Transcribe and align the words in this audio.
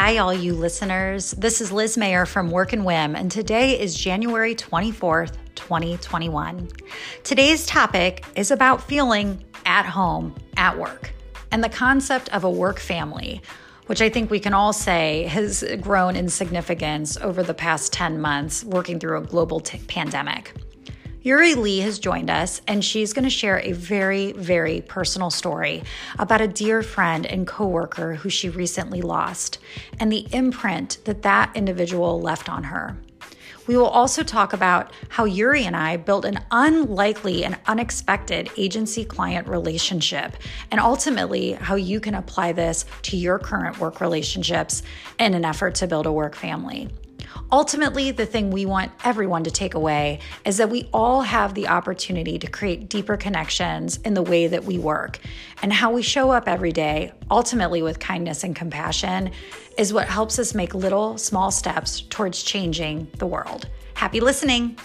Hi, 0.00 0.18
all 0.18 0.32
you 0.32 0.54
listeners. 0.54 1.32
This 1.32 1.60
is 1.60 1.72
Liz 1.72 1.98
Mayer 1.98 2.24
from 2.24 2.52
Work 2.52 2.72
and 2.72 2.84
Whim, 2.84 3.16
and 3.16 3.28
today 3.28 3.80
is 3.80 3.96
January 3.96 4.54
24th, 4.54 5.36
2021. 5.56 6.68
Today's 7.24 7.66
topic 7.66 8.24
is 8.36 8.52
about 8.52 8.80
feeling 8.80 9.44
at 9.66 9.86
home 9.86 10.36
at 10.56 10.78
work 10.78 11.12
and 11.50 11.64
the 11.64 11.68
concept 11.68 12.32
of 12.32 12.44
a 12.44 12.50
work 12.50 12.78
family, 12.78 13.42
which 13.86 14.00
I 14.00 14.08
think 14.08 14.30
we 14.30 14.38
can 14.38 14.54
all 14.54 14.72
say 14.72 15.24
has 15.24 15.64
grown 15.80 16.14
in 16.14 16.28
significance 16.28 17.16
over 17.16 17.42
the 17.42 17.52
past 17.52 17.92
10 17.92 18.20
months 18.20 18.62
working 18.62 19.00
through 19.00 19.18
a 19.18 19.22
global 19.22 19.58
t- 19.58 19.78
pandemic. 19.88 20.54
Yuri 21.22 21.54
Lee 21.54 21.80
has 21.80 21.98
joined 21.98 22.30
us, 22.30 22.60
and 22.68 22.84
she's 22.84 23.12
going 23.12 23.24
to 23.24 23.30
share 23.30 23.58
a 23.58 23.72
very, 23.72 24.32
very 24.32 24.82
personal 24.82 25.30
story 25.30 25.82
about 26.16 26.40
a 26.40 26.46
dear 26.46 26.80
friend 26.80 27.26
and 27.26 27.44
coworker 27.44 28.14
who 28.14 28.30
she 28.30 28.48
recently 28.48 29.02
lost 29.02 29.58
and 29.98 30.12
the 30.12 30.28
imprint 30.32 30.98
that 31.06 31.22
that 31.22 31.50
individual 31.56 32.20
left 32.20 32.48
on 32.48 32.62
her. 32.64 32.96
We 33.66 33.76
will 33.76 33.88
also 33.88 34.22
talk 34.22 34.52
about 34.52 34.92
how 35.08 35.24
Yuri 35.24 35.64
and 35.64 35.76
I 35.76 35.96
built 35.96 36.24
an 36.24 36.38
unlikely 36.52 37.44
and 37.44 37.58
unexpected 37.66 38.48
agency 38.56 39.04
client 39.04 39.48
relationship, 39.48 40.36
and 40.70 40.80
ultimately 40.80 41.52
how 41.52 41.74
you 41.74 41.98
can 41.98 42.14
apply 42.14 42.52
this 42.52 42.84
to 43.02 43.16
your 43.16 43.40
current 43.40 43.80
work 43.80 44.00
relationships 44.00 44.84
in 45.18 45.34
an 45.34 45.44
effort 45.44 45.74
to 45.76 45.88
build 45.88 46.06
a 46.06 46.12
work 46.12 46.36
family. 46.36 46.88
Ultimately, 47.50 48.10
the 48.10 48.26
thing 48.26 48.50
we 48.50 48.66
want 48.66 48.92
everyone 49.04 49.44
to 49.44 49.50
take 49.50 49.74
away 49.74 50.20
is 50.44 50.56
that 50.58 50.70
we 50.70 50.88
all 50.92 51.22
have 51.22 51.54
the 51.54 51.68
opportunity 51.68 52.38
to 52.38 52.46
create 52.46 52.88
deeper 52.88 53.16
connections 53.16 53.98
in 54.04 54.14
the 54.14 54.22
way 54.22 54.46
that 54.46 54.64
we 54.64 54.78
work. 54.78 55.18
And 55.62 55.72
how 55.72 55.92
we 55.92 56.02
show 56.02 56.30
up 56.30 56.48
every 56.48 56.72
day, 56.72 57.12
ultimately 57.30 57.82
with 57.82 57.98
kindness 57.98 58.44
and 58.44 58.54
compassion, 58.54 59.30
is 59.76 59.92
what 59.92 60.08
helps 60.08 60.38
us 60.38 60.54
make 60.54 60.74
little, 60.74 61.18
small 61.18 61.50
steps 61.50 62.02
towards 62.02 62.42
changing 62.42 63.08
the 63.18 63.26
world. 63.26 63.68
Happy 63.94 64.20
listening. 64.20 64.76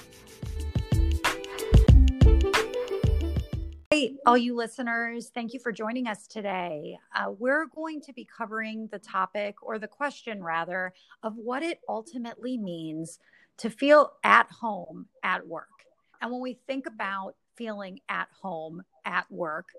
All 4.26 4.38
you 4.38 4.56
listeners, 4.56 5.30
thank 5.34 5.54
you 5.54 5.59
for 5.59 5.72
joining 5.72 6.08
us 6.08 6.28
today. 6.28 6.98
Uh, 7.16 7.32
we're 7.38 7.68
going 7.68 8.02
to 8.02 8.14
be 8.14 8.26
covering 8.26 8.90
the 8.92 9.00
topic 9.00 9.56
or 9.62 9.80
the 9.80 9.88
question, 9.88 10.44
rather, 10.44 10.94
of 11.22 11.36
what 11.36 11.64
it 11.64 11.80
ultimately 11.88 12.58
means 12.58 13.20
to 13.58 13.70
feel 13.70 14.14
at 14.23 14.50
home 14.50 15.06
at 15.23 15.48
work. 15.48 15.86
And 16.22 16.32
when 16.32 16.42
we 16.42 16.58
think 16.68 16.86
about 16.86 17.36
feeling 17.56 18.02
at 18.10 18.28
home 18.42 18.84
at 19.06 19.32
work, 19.32 19.70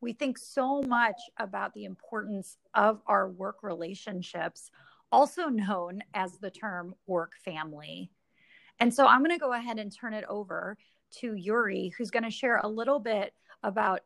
we 0.00 0.12
think 0.12 0.38
so 0.38 0.82
much 0.82 1.20
about 1.38 1.74
the 1.74 1.84
importance 1.84 2.56
of 2.74 3.02
our 3.06 3.28
work 3.28 3.62
relationships, 3.62 4.70
also 5.10 5.48
known 5.48 6.02
as 6.14 6.38
the 6.38 6.50
term 6.50 6.94
work 7.06 7.32
family. 7.44 8.10
And 8.80 8.94
so 8.94 9.06
I'm 9.06 9.20
going 9.20 9.30
to 9.30 9.38
go 9.38 9.52
ahead 9.52 9.78
and 9.78 9.94
turn 9.94 10.14
it 10.14 10.24
over 10.28 10.76
to 11.18 11.34
Yuri, 11.34 11.92
who's 11.96 12.10
going 12.10 12.24
to 12.24 12.30
share 12.30 12.60
a 12.62 12.68
little 12.68 12.98
bit 12.98 13.32
about 13.64 14.00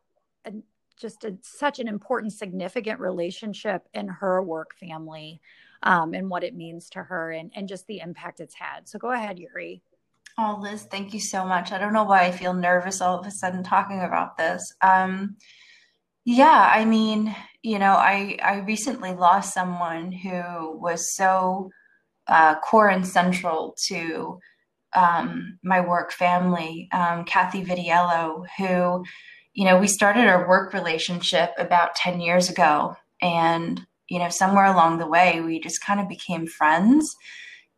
a, 0.45 0.53
just 0.97 1.25
a, 1.25 1.37
such 1.43 1.79
an 1.79 1.89
important, 1.89 2.33
significant 2.33 3.01
relationship 3.01 3.89
in 3.93 4.09
her 4.09 4.43
work 4.43 4.75
family 4.75 5.41
um, 5.83 6.15
and 6.15 6.31
what 6.31 6.45
it 6.45 6.57
means 6.57 6.89
to 6.91 7.03
her 7.03 7.31
and, 7.31 7.53
and 7.55 7.69
just 7.69 7.87
the 7.87 8.01
impact 8.01 8.41
it's 8.41 8.55
had. 8.55 8.89
So 8.89 8.99
go 8.99 9.13
ahead, 9.13 9.39
Yuri. 9.39 9.83
Oh, 10.39 10.59
Liz, 10.61 10.85
thank 10.85 11.13
you 11.13 11.21
so 11.21 11.45
much. 11.45 11.73
I 11.73 11.79
don't 11.79 11.93
know 11.93 12.05
why 12.05 12.23
I 12.25 12.33
feel 12.33 12.55
nervous 12.55 13.01
all 13.01 13.19
of 13.19 13.27
a 13.27 13.31
sudden 13.31 13.63
talking 13.63 14.01
about 14.01 14.37
this. 14.37 14.73
Um, 14.81 15.37
yeah, 16.25 16.71
I 16.73 16.85
mean, 16.85 17.35
you 17.63 17.79
know, 17.79 17.93
I 17.93 18.39
I 18.43 18.59
recently 18.59 19.15
lost 19.15 19.55
someone 19.55 20.13
who 20.13 20.79
was 20.79 21.17
so 21.17 21.71
uh, 22.29 22.57
core 22.61 22.89
and 22.89 23.07
central 23.07 23.75
to 23.87 24.39
um, 24.95 25.59
my 25.63 25.81
work 25.81 26.13
family, 26.13 26.89
um, 26.93 27.25
Kathy 27.25 27.65
Vidiello, 27.65 28.45
who 28.59 29.05
you 29.59 29.65
know, 29.65 29.77
we 29.77 29.89
started 29.89 30.29
our 30.29 30.47
work 30.47 30.73
relationship 30.73 31.51
about 31.59 31.97
10 31.97 32.21
years 32.21 32.49
ago. 32.49 32.95
And, 33.21 33.85
you 34.09 34.21
know, 34.21 34.29
somewhere 34.29 34.67
along 34.67 34.99
the 34.99 35.09
way, 35.09 35.41
we 35.41 35.59
just 35.59 35.85
kind 35.85 35.99
of 35.99 36.09
became 36.09 36.47
friends. 36.47 37.17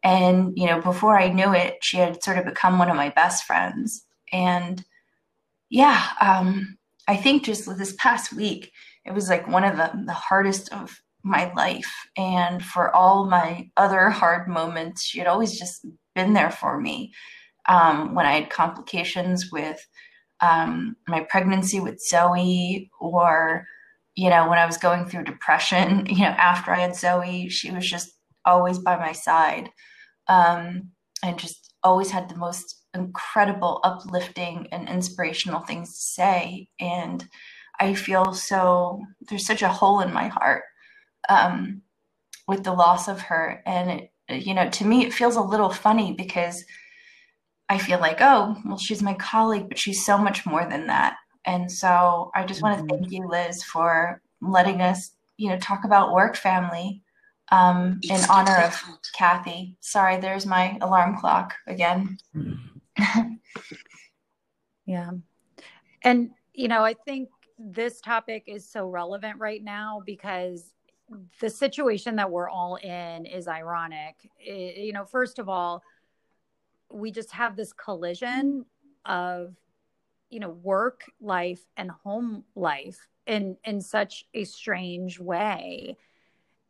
And, 0.03 0.53
you 0.59 0.67
know, 0.67 0.83
before 0.83 1.19
I 1.19 1.31
knew 1.31 1.55
it, 1.55 1.79
she 1.81 1.97
had 1.97 2.23
sort 2.23 2.37
of 2.37 2.45
become 2.45 2.79
one 2.79 2.91
of 2.91 2.97
my 2.97 3.09
best 3.09 3.45
friends. 3.45 4.05
And 4.31 4.85
yeah, 5.71 6.05
um, 6.21 6.77
I 7.09 7.17
think 7.17 7.45
just 7.45 7.65
this 7.79 7.95
past 7.97 8.31
week, 8.35 8.73
it 9.07 9.15
was 9.15 9.31
like 9.31 9.49
one 9.49 9.65
of 9.65 9.79
the, 9.79 9.91
the 10.05 10.13
hardest 10.13 10.71
of 10.75 11.01
my 11.23 11.51
life. 11.55 11.91
And 12.15 12.63
for 12.63 12.95
all 12.95 13.25
my 13.25 13.71
other 13.79 14.11
hard 14.11 14.49
moments, 14.49 15.03
she 15.03 15.19
had 15.19 15.29
always 15.29 15.59
just 15.59 15.87
been 16.15 16.35
there 16.35 16.51
for 16.51 16.79
me. 16.79 17.15
Um, 17.71 18.15
when 18.15 18.27
I 18.27 18.35
had 18.35 18.51
complications 18.51 19.51
with 19.51 19.83
um, 20.41 20.97
my 21.07 21.21
pregnancy 21.21 21.81
with 21.81 22.01
Zoe 22.01 22.91
or, 23.01 23.67
you 24.15 24.31
know, 24.31 24.49
when 24.49 24.59
I 24.59 24.67
was 24.67 24.79
going 24.79 25.07
through 25.07 25.25
depression, 25.25 26.07
you 26.09 26.21
know, 26.23 26.35
after 26.37 26.73
I 26.73 26.81
had 26.81 26.97
Zoe, 26.97 27.49
she 27.49 27.71
was 27.71 27.89
just 27.89 28.11
always 28.45 28.79
by 28.79 28.97
my 28.97 29.13
side 29.13 29.71
um, 30.29 30.91
and 31.23 31.39
just 31.39 31.75
always 31.83 32.11
had 32.11 32.29
the 32.29 32.37
most 32.37 32.83
incredible, 32.95 33.81
uplifting, 33.85 34.67
and 34.73 34.89
inspirational 34.89 35.61
things 35.61 35.95
to 35.95 36.03
say. 36.03 36.69
And 36.81 37.27
I 37.79 37.95
feel 37.95 38.33
so, 38.33 39.03
there's 39.29 39.47
such 39.47 39.63
a 39.63 39.69
hole 39.69 40.01
in 40.01 40.13
my 40.13 40.29
heart 40.29 40.65
um, 41.29 41.83
with 42.49 42.65
the 42.65 42.73
loss 42.73 43.09
of 43.09 43.21
her. 43.23 43.63
And, 43.67 43.91
it, 43.91 44.11
you 44.43 44.55
know, 44.55 44.69
to 44.71 44.85
me, 44.85 45.05
it 45.05 45.15
feels 45.15 45.37
a 45.37 45.43
little 45.43 45.71
funny 45.71 46.13
because 46.13 46.65
I 47.71 47.79
feel 47.79 48.01
like, 48.01 48.19
oh, 48.21 48.57
well, 48.67 48.77
she's 48.77 49.01
my 49.01 49.15
colleague, 49.15 49.69
but 49.69 49.79
she's 49.79 50.05
so 50.05 50.19
much 50.19 50.45
more 50.45 50.67
than 50.69 50.89
that. 50.89 51.17
And 51.47 51.71
so 51.71 52.33
I 52.35 52.45
just 52.45 52.63
want 52.63 52.77
to 52.77 52.83
mm-hmm. 52.83 53.03
thank 53.03 53.13
you, 53.13 53.29
Liz, 53.29 53.63
for 53.63 54.21
letting 54.43 54.83
us, 54.83 55.13
you 55.37 55.49
know, 55.49 55.59
talk 55.59 55.85
about 55.85 56.13
work 56.13 56.37
family 56.37 57.01
um, 57.53 58.01
in 58.03 58.21
honor 58.29 58.57
of 58.57 58.83
Kathy. 59.15 59.77
Sorry, 59.79 60.17
there's 60.17 60.47
my 60.47 60.79
alarm 60.81 61.17
clock 61.17 61.55
again. 61.69 62.19
yeah. 64.85 65.11
And, 66.03 66.31
you 66.53 66.67
know, 66.67 66.85
I 66.85 66.95
think 66.95 67.29
this 67.57 68.01
topic 68.01 68.45
is 68.49 68.69
so 68.69 68.89
relevant 68.89 69.39
right 69.39 69.63
now 69.63 70.03
because 70.05 70.73
the 71.41 71.51
situation 71.51 72.17
that 72.17 72.33
we're 72.33 72.49
all 72.49 72.77
in 72.77 73.27
is 73.27 73.47
ironic. 73.47 74.17
It, 74.41 74.79
you 74.79 74.93
know, 74.93 75.05
first 75.05 75.39
of 75.39 75.49
all, 75.49 75.85
we 76.91 77.11
just 77.11 77.31
have 77.33 77.57
this 77.57 77.73
collision 77.73 78.65
of 79.05 79.55
you 80.29 80.41
know 80.41 80.51
work 80.51 81.05
life 81.21 81.65
and 81.77 81.91
home 81.91 82.45
life 82.55 83.09
in 83.27 83.57
in 83.65 83.81
such 83.81 84.27
a 84.35 84.45
strange 84.45 85.19
way. 85.19 85.97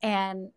And 0.03 0.50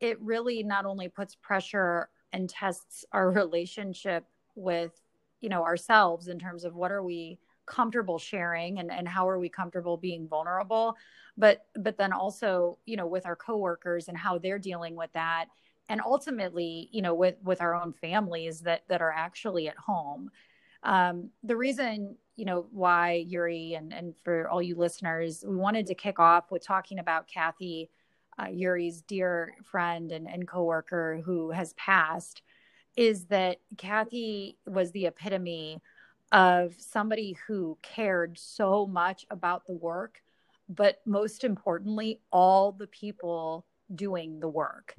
it 0.00 0.20
really 0.20 0.62
not 0.62 0.86
only 0.86 1.08
puts 1.08 1.34
pressure 1.34 2.08
and 2.32 2.48
tests 2.48 3.04
our 3.12 3.30
relationship 3.42 4.24
with 4.54 5.00
you 5.40 5.48
know 5.48 5.64
ourselves 5.64 6.28
in 6.28 6.38
terms 6.38 6.64
of 6.64 6.74
what 6.74 6.92
are 6.92 7.02
we 7.02 7.38
comfortable 7.66 8.18
sharing 8.18 8.78
and, 8.78 8.90
and 8.90 9.06
how 9.06 9.28
are 9.28 9.38
we 9.38 9.48
comfortable 9.48 9.98
being 9.98 10.26
vulnerable 10.26 10.96
but 11.36 11.66
but 11.76 11.98
then 11.98 12.12
also 12.12 12.78
you 12.86 12.96
know 12.96 13.06
with 13.06 13.26
our 13.26 13.36
coworkers 13.36 14.08
and 14.08 14.16
how 14.16 14.38
they're 14.38 14.58
dealing 14.58 14.96
with 14.96 15.12
that 15.12 15.46
and 15.88 16.00
ultimately 16.04 16.88
you 16.92 17.02
know 17.02 17.14
with 17.14 17.36
with 17.42 17.60
our 17.60 17.74
own 17.74 17.92
families 17.92 18.60
that 18.60 18.82
that 18.88 19.02
are 19.02 19.12
actually 19.12 19.68
at 19.68 19.76
home. 19.76 20.30
Um, 20.84 21.30
the 21.42 21.56
reason 21.56 22.16
you 22.38 22.44
know 22.44 22.66
why 22.70 23.24
yuri 23.26 23.74
and 23.74 23.92
and 23.92 24.14
for 24.22 24.48
all 24.48 24.62
you 24.62 24.76
listeners 24.76 25.44
we 25.46 25.56
wanted 25.56 25.86
to 25.88 25.94
kick 25.94 26.20
off 26.20 26.50
with 26.52 26.64
talking 26.64 27.00
about 27.00 27.26
kathy 27.26 27.90
uh, 28.40 28.46
yuri's 28.46 29.02
dear 29.02 29.54
friend 29.64 30.12
and, 30.12 30.28
and 30.28 30.46
coworker 30.46 31.20
who 31.24 31.50
has 31.50 31.72
passed 31.72 32.42
is 32.96 33.24
that 33.26 33.58
kathy 33.76 34.56
was 34.66 34.92
the 34.92 35.06
epitome 35.06 35.82
of 36.30 36.74
somebody 36.78 37.36
who 37.48 37.76
cared 37.82 38.38
so 38.38 38.86
much 38.86 39.26
about 39.30 39.66
the 39.66 39.74
work 39.74 40.22
but 40.68 41.00
most 41.04 41.42
importantly 41.42 42.20
all 42.30 42.70
the 42.70 42.86
people 42.86 43.66
doing 43.96 44.38
the 44.38 44.48
work 44.48 44.94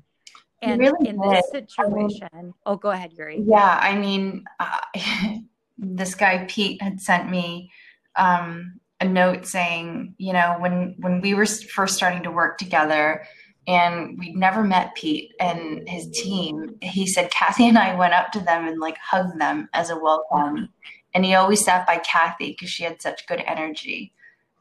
and 0.61 0.79
really 0.79 1.09
in 1.09 1.21
did. 1.21 1.31
this 1.31 1.51
situation, 1.51 2.27
I 2.33 2.41
mean, 2.41 2.53
oh, 2.65 2.75
go 2.75 2.89
ahead, 2.89 3.13
Yuri. 3.13 3.43
Yeah, 3.45 3.79
I 3.81 3.95
mean, 3.95 4.43
uh, 4.59 4.77
this 5.77 6.15
guy 6.15 6.45
Pete 6.49 6.81
had 6.81 6.99
sent 6.99 7.29
me 7.29 7.71
um, 8.15 8.79
a 8.99 9.05
note 9.05 9.45
saying, 9.45 10.15
you 10.17 10.33
know, 10.33 10.57
when 10.59 10.95
when 10.99 11.21
we 11.21 11.33
were 11.33 11.45
first 11.45 11.95
starting 11.95 12.23
to 12.23 12.31
work 12.31 12.57
together, 12.57 13.23
and 13.67 14.17
we'd 14.17 14.35
never 14.35 14.63
met 14.63 14.95
Pete 14.95 15.31
and 15.39 15.87
his 15.87 16.09
team. 16.11 16.75
He 16.81 17.07
said 17.07 17.31
Kathy 17.31 17.67
and 17.67 17.77
I 17.77 17.95
went 17.95 18.13
up 18.13 18.31
to 18.31 18.39
them 18.39 18.67
and 18.67 18.79
like 18.79 18.97
hugged 18.97 19.39
them 19.39 19.69
as 19.73 19.89
a 19.89 19.97
welcome, 19.97 20.69
and 21.13 21.23
he 21.23 21.35
always 21.35 21.63
sat 21.63 21.87
by 21.87 21.97
Kathy 21.97 22.51
because 22.51 22.69
she 22.69 22.83
had 22.83 23.01
such 23.01 23.27
good 23.27 23.41
energy. 23.45 24.13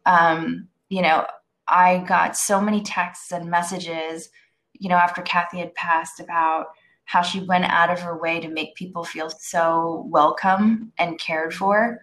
Um, 0.06 0.68
you 0.88 1.02
know, 1.02 1.26
I 1.66 1.98
got 2.06 2.36
so 2.36 2.60
many 2.60 2.82
texts 2.82 3.32
and 3.32 3.50
messages 3.50 4.30
you 4.78 4.88
know, 4.88 4.96
after 4.96 5.22
Kathy 5.22 5.58
had 5.58 5.74
passed, 5.74 6.20
about 6.20 6.68
how 7.08 7.22
she 7.22 7.40
went 7.40 7.64
out 7.64 7.90
of 7.90 8.00
her 8.00 8.18
way 8.18 8.38
to 8.38 8.48
make 8.48 8.74
people 8.74 9.02
feel 9.02 9.30
so 9.30 10.06
welcome 10.10 10.92
and 10.98 11.18
cared 11.18 11.54
for. 11.54 12.02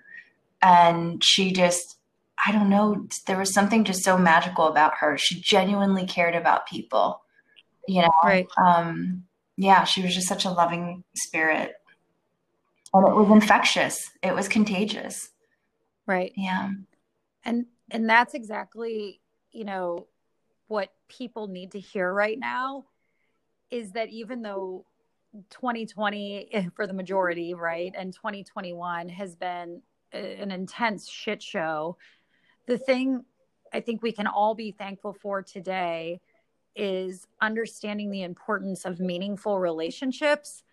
And 0.63 1.23
she 1.23 1.51
just, 1.51 1.99
I 2.43 2.51
don't 2.51 2.71
know, 2.71 3.07
there 3.27 3.37
was 3.37 3.53
something 3.53 3.83
just 3.83 4.03
so 4.03 4.17
magical 4.17 4.65
about 4.65 4.95
her. 4.99 5.15
She 5.15 5.39
genuinely 5.39 6.07
cared 6.07 6.33
about 6.33 6.65
people, 6.65 7.21
you 7.87 8.01
know? 8.01 8.09
Right. 8.23 8.47
Um, 8.57 9.25
yeah, 9.57 9.83
she 9.83 10.01
was 10.01 10.15
just 10.15 10.27
such 10.27 10.43
a 10.43 10.49
loving 10.49 11.03
spirit. 11.15 11.73
And 12.91 13.07
it 13.07 13.13
was 13.13 13.29
infectious, 13.29 14.09
it 14.23 14.33
was 14.33 14.47
contagious. 14.47 15.29
Right. 16.07 16.33
Yeah. 16.35 16.71
And, 17.43 17.67
and 17.91 18.09
that's 18.09 18.33
exactly, 18.33 19.21
you 19.51 19.65
know, 19.65 20.07
what 20.67 20.89
people 21.07 21.47
need 21.47 21.71
to 21.71 21.79
hear 21.79 22.11
right 22.11 22.39
now 22.39 22.85
is 23.71 23.91
that 23.91 24.09
even 24.09 24.41
though 24.41 24.85
2020 25.49 26.49
eh, 26.53 26.65
for 26.75 26.87
the 26.87 26.93
majority, 26.93 27.53
right, 27.53 27.93
and 27.97 28.13
2021 28.13 29.09
has 29.09 29.35
been 29.35 29.81
an 30.11 30.51
intense 30.51 31.09
shit 31.09 31.41
show, 31.41 31.97
the 32.67 32.77
thing 32.77 33.23
I 33.73 33.81
think 33.81 34.01
we 34.01 34.11
can 34.11 34.27
all 34.27 34.55
be 34.55 34.71
thankful 34.71 35.13
for 35.13 35.41
today 35.41 36.21
is 36.75 37.27
understanding 37.41 38.11
the 38.11 38.23
importance 38.23 38.85
of 38.85 38.99
meaningful 38.99 39.59
relationships 39.59 40.63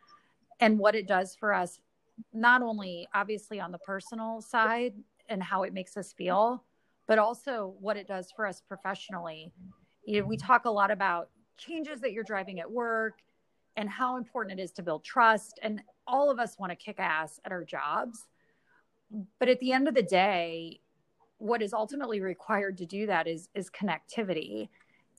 and 0.61 0.79
what 0.79 0.95
it 0.95 1.07
does 1.07 1.35
for 1.35 1.53
us, 1.53 1.81
not 2.33 2.63
only 2.63 3.09
obviously 3.15 3.61
on 3.61 3.73
the 3.73 3.79
personal 3.79 4.41
side 4.41 4.95
and 5.29 5.43
how 5.43 5.63
it 5.63 5.73
makes 5.73 5.97
us 5.97 6.13
feel, 6.13 6.65
but 7.07 7.19
also 7.19 7.75
what 7.81 7.97
it 7.97 8.07
does 8.07 8.31
for 8.31 8.47
us 8.47 8.61
professionally 8.61 9.53
you 10.05 10.21
know, 10.21 10.27
we 10.27 10.37
talk 10.37 10.65
a 10.65 10.71
lot 10.71 10.91
about 10.91 11.31
changes 11.57 12.01
that 12.01 12.13
you're 12.13 12.25
driving 12.25 12.61
at 12.61 12.71
work 12.71 13.19
and 13.77 13.89
how 13.89 14.17
important 14.17 14.59
it 14.59 14.63
is 14.63 14.73
to 14.73 14.83
build 14.83 15.05
trust. 15.05 15.59
And 15.63 15.83
all 16.07 16.31
of 16.31 16.39
us 16.39 16.59
want 16.59 16.71
to 16.71 16.77
kick 16.77 16.97
ass 16.99 17.41
at 17.45 17.53
our 17.53 17.65
jobs. 17.65 18.27
But 19.39 19.49
at 19.49 19.61
the 19.61 19.73
end 19.73 19.89
of 19.89 19.95
the 19.95 20.03
day, 20.03 20.81
what 21.39 21.63
is 21.63 21.73
ultimately 21.73 22.21
required 22.21 22.79
to 22.79 22.87
do 22.87 23.07
that 23.07 23.27
is 23.27 23.49
is 23.55 23.71
connectivity. 23.71 24.69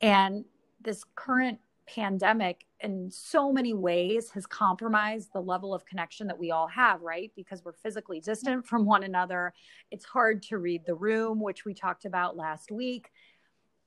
And 0.01 0.45
this 0.81 1.03
current 1.15 1.59
pandemic 1.85 2.65
in 2.79 3.09
so 3.11 3.51
many 3.51 3.73
ways 3.73 4.29
has 4.31 4.45
compromised 4.45 5.29
the 5.33 5.41
level 5.41 5.73
of 5.73 5.85
connection 5.85 6.27
that 6.27 6.37
we 6.37 6.51
all 6.51 6.67
have, 6.67 7.01
right? 7.01 7.31
Because 7.35 7.63
we're 7.63 7.73
physically 7.73 8.19
distant 8.19 8.65
from 8.65 8.85
one 8.85 9.03
another. 9.03 9.53
It's 9.91 10.05
hard 10.05 10.41
to 10.43 10.57
read 10.57 10.85
the 10.85 10.95
room, 10.95 11.41
which 11.41 11.65
we 11.65 11.73
talked 11.73 12.05
about 12.05 12.37
last 12.37 12.71
week 12.71 13.11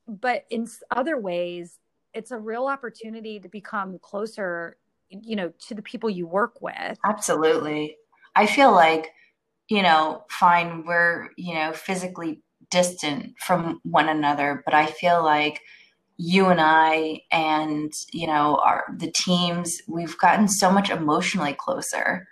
but 0.07 0.45
in 0.51 0.69
other 0.95 1.19
ways 1.19 1.79
it's 2.15 2.31
a 2.31 2.39
real 2.39 2.67
opportunity 2.67 3.39
to 3.39 3.49
become 3.49 3.99
closer 3.99 4.77
you 5.11 5.37
know 5.37 5.53
to 5.59 5.75
the 5.75 5.83
people 5.83 6.11
you 6.11 6.27
work 6.27 6.61
with. 6.61 6.99
Absolutely. 7.05 7.97
I 8.35 8.47
feel 8.47 8.73
like 8.73 9.13
you 9.69 9.83
know 9.83 10.25
fine 10.31 10.85
we're 10.87 11.29
you 11.37 11.55
know 11.55 11.73
physically 11.73 12.43
distant 12.71 13.35
from 13.39 13.81
one 13.85 14.09
another 14.09 14.63
but 14.65 14.75
i 14.75 14.87
feel 14.87 15.23
like 15.23 15.61
you 16.17 16.47
and 16.47 16.61
i 16.61 17.21
and 17.31 17.93
you 18.13 18.27
know 18.27 18.57
our 18.65 18.85
the 18.99 19.13
teams 19.13 19.81
we've 19.89 20.19
gotten 20.19 20.49
so 20.49 20.71
much 20.71 20.91
emotionally 20.91 21.53
closer 21.53 22.27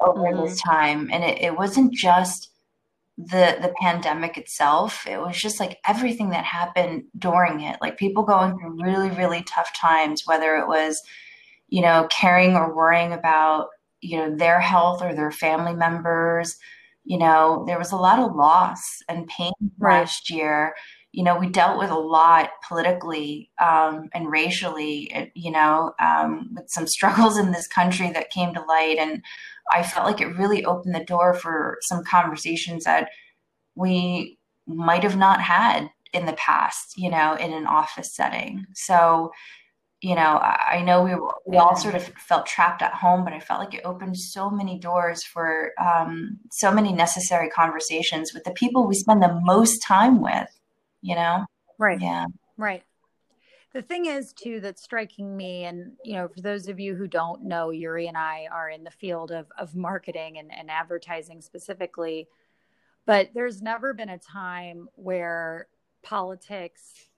over 0.00 0.20
mm-hmm. 0.20 0.44
this 0.44 0.60
time. 0.60 1.10
And 1.12 1.24
it, 1.24 1.40
it 1.40 1.56
wasn't 1.56 1.92
just 1.92 2.49
the 3.26 3.58
the 3.60 3.72
pandemic 3.80 4.38
itself 4.38 5.06
it 5.06 5.20
was 5.20 5.36
just 5.36 5.60
like 5.60 5.78
everything 5.86 6.30
that 6.30 6.44
happened 6.44 7.04
during 7.18 7.60
it. 7.60 7.76
Like 7.80 7.98
people 7.98 8.22
going 8.22 8.58
through 8.58 8.82
really 8.82 9.10
really 9.10 9.42
tough 9.42 9.74
times 9.76 10.22
whether 10.26 10.56
it 10.56 10.68
was 10.68 11.02
you 11.68 11.82
know 11.82 12.08
caring 12.10 12.54
or 12.54 12.74
worrying 12.74 13.12
about 13.12 13.68
you 14.00 14.16
know 14.16 14.34
their 14.34 14.60
health 14.60 15.02
or 15.02 15.14
their 15.14 15.30
family 15.30 15.74
members. 15.74 16.56
You 17.04 17.18
know 17.18 17.64
there 17.66 17.78
was 17.78 17.92
a 17.92 17.96
lot 17.96 18.20
of 18.20 18.34
loss 18.34 18.80
and 19.08 19.26
pain 19.26 19.52
right. 19.78 20.00
last 20.00 20.30
year. 20.30 20.74
You 21.12 21.24
know 21.24 21.36
we 21.36 21.48
dealt 21.48 21.78
with 21.78 21.90
a 21.90 21.98
lot 21.98 22.50
politically 22.66 23.50
um, 23.60 24.08
and 24.14 24.30
racially 24.30 25.32
you 25.34 25.50
know 25.50 25.92
um, 26.00 26.50
with 26.54 26.70
some 26.70 26.86
struggles 26.96 27.36
in 27.36 27.52
this 27.52 27.66
country 27.66 28.10
that 28.12 28.30
came 28.30 28.54
to 28.54 28.62
light. 28.62 28.96
And 28.98 29.22
I 29.70 29.82
felt 29.82 30.06
like 30.06 30.20
it 30.20 30.38
really 30.38 30.64
opened 30.64 30.94
the 30.94 31.04
door 31.04 31.34
for 31.34 31.78
some 31.82 32.04
conversations 32.04 32.84
that 32.84 33.10
we 33.74 34.38
might 34.66 35.02
have 35.02 35.16
not 35.16 35.40
had 35.40 35.90
in 36.12 36.26
the 36.26 36.32
past, 36.34 36.94
you 36.96 37.10
know, 37.10 37.34
in 37.34 37.52
an 37.52 37.66
office 37.66 38.14
setting. 38.14 38.66
So, 38.74 39.32
you 40.00 40.14
know, 40.14 40.38
I 40.42 40.82
know 40.84 41.02
we, 41.02 41.14
were, 41.14 41.34
we 41.46 41.56
all 41.56 41.76
sort 41.76 41.94
of 41.94 42.04
felt 42.18 42.46
trapped 42.46 42.82
at 42.82 42.94
home, 42.94 43.24
but 43.24 43.32
I 43.32 43.40
felt 43.40 43.60
like 43.60 43.74
it 43.74 43.82
opened 43.84 44.16
so 44.16 44.50
many 44.50 44.78
doors 44.78 45.22
for 45.22 45.72
um, 45.78 46.38
so 46.50 46.72
many 46.72 46.92
necessary 46.92 47.48
conversations 47.50 48.32
with 48.32 48.44
the 48.44 48.52
people 48.52 48.86
we 48.86 48.94
spend 48.94 49.22
the 49.22 49.40
most 49.42 49.82
time 49.82 50.20
with, 50.20 50.48
you 51.02 51.14
know? 51.14 51.44
Right. 51.78 52.00
Yeah. 52.00 52.26
Right 52.56 52.82
the 53.72 53.82
thing 53.82 54.06
is 54.06 54.32
too 54.32 54.60
that's 54.60 54.82
striking 54.82 55.36
me 55.36 55.64
and 55.64 55.92
you 56.04 56.14
know 56.14 56.28
for 56.28 56.40
those 56.40 56.68
of 56.68 56.80
you 56.80 56.94
who 56.94 57.06
don't 57.06 57.42
know 57.42 57.70
yuri 57.70 58.06
and 58.06 58.16
i 58.16 58.46
are 58.52 58.70
in 58.70 58.84
the 58.84 58.90
field 58.90 59.30
of, 59.30 59.46
of 59.58 59.74
marketing 59.76 60.38
and, 60.38 60.50
and 60.52 60.70
advertising 60.70 61.40
specifically 61.40 62.28
but 63.06 63.30
there's 63.34 63.62
never 63.62 63.94
been 63.94 64.10
a 64.10 64.18
time 64.18 64.88
where 64.94 65.66
politics 66.02 67.08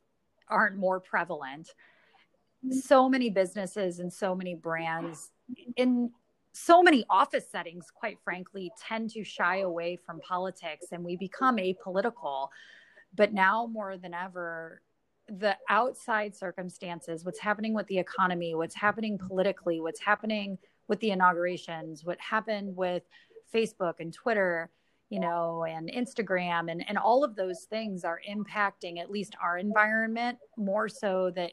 aren't 0.49 0.77
more 0.77 1.01
prevalent. 1.01 1.71
So 2.71 3.09
many 3.09 3.31
businesses 3.31 3.99
and 3.99 4.13
so 4.13 4.35
many 4.35 4.55
brands 4.55 5.31
in 5.77 6.11
so 6.53 6.83
many 6.83 7.05
office 7.11 7.51
settings 7.51 7.87
quite 7.93 8.19
frankly 8.23 8.71
tend 8.81 9.11
to 9.11 9.25
shy 9.25 9.59
away 9.59 9.99
from 10.05 10.21
politics 10.21 10.87
and 10.93 11.03
we 11.03 11.17
become 11.17 11.57
apolitical. 11.57 12.49
But 13.15 13.33
now 13.33 13.67
more 13.67 13.97
than 13.97 14.15
ever 14.15 14.81
the 15.29 15.57
outside 15.69 16.35
circumstances, 16.35 17.25
what's 17.25 17.39
happening 17.39 17.75
with 17.75 17.87
the 17.87 17.99
economy, 17.99 18.55
what's 18.55 18.75
happening 18.75 19.19
politically, 19.19 19.81
what's 19.81 20.01
happening 20.01 20.59
with 20.89 21.01
the 21.01 21.11
inaugurations, 21.11 22.05
what 22.05 22.21
happened 22.21 22.77
with 22.77 23.03
Facebook 23.55 23.95
and 24.01 24.13
Twitter, 24.13 24.71
you 25.11 25.21
know, 25.21 25.65
and 25.65 25.91
Instagram 25.91 26.71
and, 26.71 26.85
and 26.89 26.99
all 26.99 27.23
of 27.23 27.37
those 27.37 27.65
things 27.65 28.05
are 28.05 28.21
impacting 28.29 28.99
at 28.99 29.11
least 29.11 29.37
our 29.43 29.59
environment 29.59 30.39
more 30.57 30.89
so 30.89 31.31
that 31.37 31.53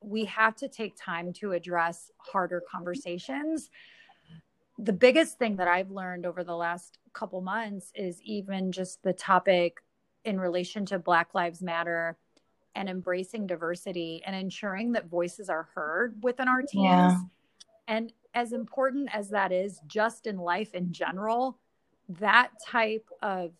we 0.00 0.24
have 0.26 0.54
to 0.56 0.68
take 0.68 0.94
time 0.96 1.32
to 1.32 1.52
address 1.52 2.10
harder 2.18 2.62
conversations. 2.70 3.70
The 4.78 4.92
biggest 4.92 5.38
thing 5.38 5.56
that 5.56 5.66
I've 5.66 5.90
learned 5.90 6.24
over 6.24 6.44
the 6.44 6.54
last 6.54 6.98
couple 7.12 7.40
months 7.40 7.90
is 7.94 8.20
even 8.22 8.70
just 8.70 9.02
the 9.02 9.12
topic 9.12 9.78
in 10.24 10.38
relation 10.38 10.86
to 10.86 10.98
Black 10.98 11.34
Lives 11.34 11.62
Matter 11.62 12.16
and 12.78 12.88
embracing 12.88 13.44
diversity 13.44 14.22
and 14.24 14.36
ensuring 14.36 14.92
that 14.92 15.08
voices 15.08 15.50
are 15.50 15.68
heard 15.74 16.22
within 16.22 16.46
our 16.46 16.62
teams. 16.62 16.84
Yeah. 16.84 17.18
And 17.88 18.12
as 18.34 18.52
important 18.52 19.10
as 19.12 19.30
that 19.30 19.50
is, 19.50 19.80
just 19.88 20.28
in 20.28 20.38
life 20.38 20.74
in 20.74 20.92
general, 20.92 21.58
that 22.20 22.50
type 22.64 23.08
of 23.20 23.50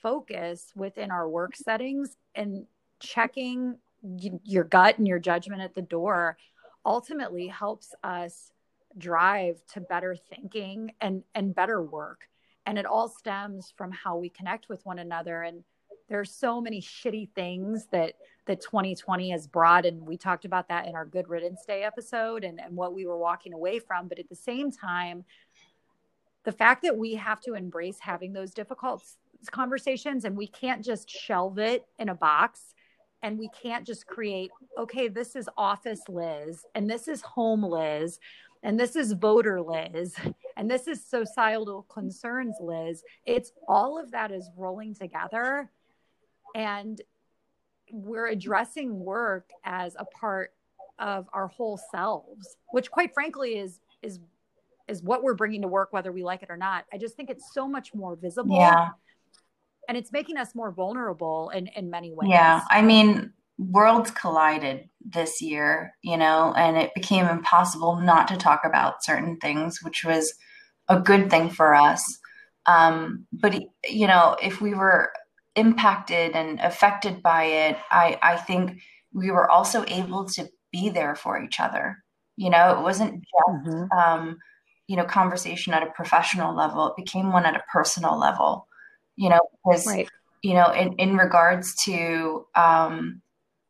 focus 0.00 0.72
within 0.74 1.10
our 1.10 1.28
work 1.28 1.54
settings 1.54 2.16
and 2.34 2.64
checking 2.98 3.76
your 4.44 4.64
gut 4.64 4.96
and 4.96 5.06
your 5.06 5.18
judgment 5.18 5.60
at 5.60 5.74
the 5.74 5.82
door 5.82 6.38
ultimately 6.86 7.48
helps 7.48 7.94
us 8.02 8.52
drive 8.96 9.60
to 9.74 9.80
better 9.80 10.16
thinking 10.16 10.92
and 11.02 11.22
and 11.34 11.54
better 11.54 11.82
work 11.82 12.28
and 12.64 12.78
it 12.78 12.86
all 12.86 13.08
stems 13.08 13.74
from 13.76 13.90
how 13.90 14.16
we 14.16 14.30
connect 14.30 14.68
with 14.68 14.84
one 14.86 14.98
another 14.98 15.42
and 15.42 15.64
there's 16.08 16.32
so 16.32 16.60
many 16.60 16.80
shitty 16.80 17.28
things 17.34 17.86
that 17.90 18.14
that 18.46 18.60
2020 18.60 19.30
has 19.30 19.46
brought 19.46 19.86
and 19.86 20.06
we 20.06 20.16
talked 20.16 20.44
about 20.44 20.68
that 20.68 20.86
in 20.86 20.94
our 20.94 21.04
good 21.04 21.28
riddance 21.28 21.64
day 21.66 21.82
episode 21.82 22.44
and, 22.44 22.60
and 22.60 22.74
what 22.74 22.94
we 22.94 23.06
were 23.06 23.18
walking 23.18 23.52
away 23.52 23.78
from. 23.78 24.08
But 24.08 24.18
at 24.18 24.28
the 24.28 24.36
same 24.36 24.70
time 24.70 25.24
the 26.44 26.52
fact 26.52 26.82
that 26.82 26.96
we 26.96 27.14
have 27.14 27.40
to 27.40 27.54
embrace 27.54 27.98
having 28.00 28.32
those 28.32 28.52
difficult 28.52 29.02
conversations 29.50 30.24
and 30.24 30.36
we 30.36 30.46
can't 30.46 30.84
just 30.84 31.10
shelve 31.10 31.58
it 31.58 31.84
in 31.98 32.08
a 32.08 32.14
box 32.14 32.74
and 33.22 33.38
we 33.38 33.50
can't 33.60 33.86
just 33.86 34.06
create 34.06 34.50
okay 34.78 35.08
this 35.08 35.36
is 35.36 35.48
office 35.56 36.02
liz 36.08 36.64
and 36.74 36.88
this 36.88 37.08
is 37.08 37.20
home 37.20 37.62
liz 37.62 38.18
and 38.62 38.78
this 38.80 38.96
is 38.96 39.12
voter 39.12 39.60
liz 39.60 40.14
and 40.56 40.70
this 40.70 40.88
is 40.88 41.04
societal 41.04 41.82
concerns 41.82 42.56
liz. 42.60 43.02
It's 43.24 43.52
all 43.68 44.00
of 44.02 44.10
that 44.12 44.32
is 44.32 44.50
rolling 44.56 44.94
together. 44.94 45.70
And 46.54 47.00
we're 47.92 48.28
addressing 48.28 48.98
work 48.98 49.48
as 49.64 49.96
a 49.98 50.04
part 50.04 50.52
of 50.98 51.28
our 51.32 51.46
whole 51.48 51.78
selves 51.92 52.56
which 52.72 52.90
quite 52.90 53.12
frankly 53.12 53.58
is 53.58 53.80
is 54.02 54.18
is 54.88 55.02
what 55.02 55.22
we're 55.22 55.34
bringing 55.34 55.62
to 55.62 55.68
work 55.68 55.92
whether 55.92 56.12
we 56.12 56.22
like 56.22 56.42
it 56.42 56.50
or 56.50 56.56
not. 56.56 56.84
I 56.92 56.98
just 56.98 57.16
think 57.16 57.30
it's 57.30 57.52
so 57.52 57.66
much 57.68 57.94
more 57.94 58.16
visible. 58.16 58.56
Yeah. 58.56 58.90
And 59.88 59.96
it's 59.96 60.12
making 60.12 60.36
us 60.36 60.54
more 60.54 60.72
vulnerable 60.72 61.50
in 61.50 61.68
in 61.68 61.90
many 61.90 62.12
ways. 62.12 62.30
Yeah. 62.30 62.62
I 62.70 62.82
mean 62.82 63.32
worlds 63.58 64.10
collided 64.10 64.88
this 65.00 65.40
year, 65.40 65.94
you 66.02 66.16
know, 66.16 66.52
and 66.56 66.76
it 66.76 66.94
became 66.94 67.26
impossible 67.26 67.96
not 68.00 68.28
to 68.28 68.36
talk 68.36 68.62
about 68.64 69.02
certain 69.02 69.38
things, 69.38 69.78
which 69.82 70.04
was 70.04 70.32
a 70.88 71.00
good 71.00 71.30
thing 71.30 71.48
for 71.48 71.74
us. 71.74 72.02
Um, 72.66 73.26
but 73.32 73.54
you 73.88 74.06
know, 74.06 74.36
if 74.42 74.60
we 74.60 74.74
were 74.74 75.10
impacted 75.56 76.32
and 76.36 76.60
affected 76.60 77.22
by 77.22 77.44
it, 77.44 77.78
I, 77.90 78.18
I 78.22 78.36
think 78.36 78.80
we 79.12 79.30
were 79.30 79.50
also 79.50 79.84
able 79.88 80.26
to 80.26 80.48
be 80.70 80.90
there 80.90 81.14
for 81.14 81.40
each 81.42 81.58
other. 81.58 81.96
You 82.36 82.50
know, 82.50 82.78
it 82.78 82.82
wasn't 82.82 83.14
just 83.22 83.66
mm-hmm. 83.66 83.98
um, 83.98 84.38
you 84.86 84.96
know 84.96 85.04
conversation 85.04 85.72
at 85.72 85.82
a 85.82 85.90
professional 85.92 86.54
level; 86.54 86.88
it 86.88 86.96
became 86.96 87.32
one 87.32 87.46
at 87.46 87.56
a 87.56 87.64
personal 87.72 88.18
level. 88.18 88.68
You 89.16 89.30
know, 89.30 89.40
because 89.64 89.86
right. 89.86 90.08
you 90.42 90.54
know, 90.54 90.70
in 90.72 90.92
in 90.94 91.16
regards 91.16 91.74
to 91.84 92.46
um, 92.54 93.22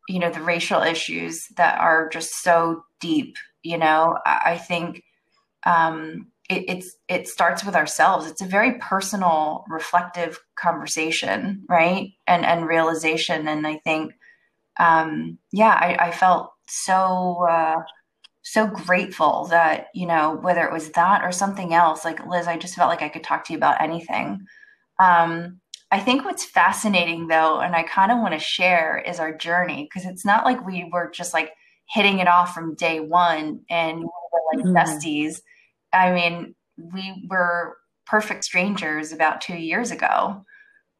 you 0.09 0.19
know 0.19 0.29
the 0.29 0.41
racial 0.41 0.81
issues 0.81 1.47
that 1.55 1.79
are 1.79 2.09
just 2.09 2.43
so 2.43 2.83
deep. 2.99 3.37
You 3.63 3.77
know, 3.77 4.17
I, 4.25 4.41
I 4.45 4.57
think 4.57 5.03
um, 5.65 6.27
it, 6.49 6.65
it's 6.67 6.95
it 7.07 7.27
starts 7.27 7.65
with 7.65 7.75
ourselves. 7.75 8.27
It's 8.27 8.41
a 8.41 8.45
very 8.45 8.77
personal, 8.79 9.65
reflective 9.67 10.39
conversation, 10.55 11.63
right? 11.67 12.11
And 12.25 12.45
and 12.45 12.67
realization. 12.67 13.47
And 13.47 13.67
I 13.67 13.77
think, 13.77 14.13
um, 14.79 15.37
yeah, 15.51 15.73
I, 15.73 16.07
I 16.07 16.11
felt 16.11 16.53
so 16.67 17.45
uh, 17.49 17.83
so 18.43 18.67
grateful 18.67 19.47
that 19.49 19.87
you 19.93 20.07
know 20.07 20.37
whether 20.41 20.65
it 20.65 20.71
was 20.71 20.91
that 20.91 21.23
or 21.23 21.31
something 21.31 21.73
else. 21.73 22.05
Like 22.05 22.25
Liz, 22.25 22.47
I 22.47 22.57
just 22.57 22.75
felt 22.75 22.89
like 22.89 23.01
I 23.01 23.09
could 23.09 23.23
talk 23.23 23.43
to 23.45 23.53
you 23.53 23.57
about 23.57 23.81
anything. 23.81 24.45
Um, 24.99 25.59
I 25.91 25.99
think 25.99 26.25
what's 26.25 26.45
fascinating 26.45 27.27
though, 27.27 27.59
and 27.59 27.75
I 27.75 27.83
kind 27.83 28.11
of 28.11 28.19
want 28.19 28.33
to 28.33 28.39
share, 28.39 28.97
is 29.05 29.19
our 29.19 29.35
journey 29.35 29.83
because 29.83 30.09
it's 30.09 30.25
not 30.25 30.45
like 30.45 30.65
we 30.65 30.89
were 30.91 31.09
just 31.11 31.33
like 31.33 31.51
hitting 31.89 32.19
it 32.19 32.27
off 32.27 32.53
from 32.53 32.75
day 32.75 32.99
one 32.99 33.61
and 33.69 33.99
we 33.99 34.05
were 34.05 34.41
like 34.53 34.65
mm-hmm. 34.65 34.75
besties 34.75 35.41
I 35.93 36.11
mean, 36.11 36.55
we 36.77 37.27
were 37.29 37.77
perfect 38.05 38.45
strangers 38.45 39.11
about 39.11 39.41
two 39.41 39.57
years 39.57 39.91
ago. 39.91 40.45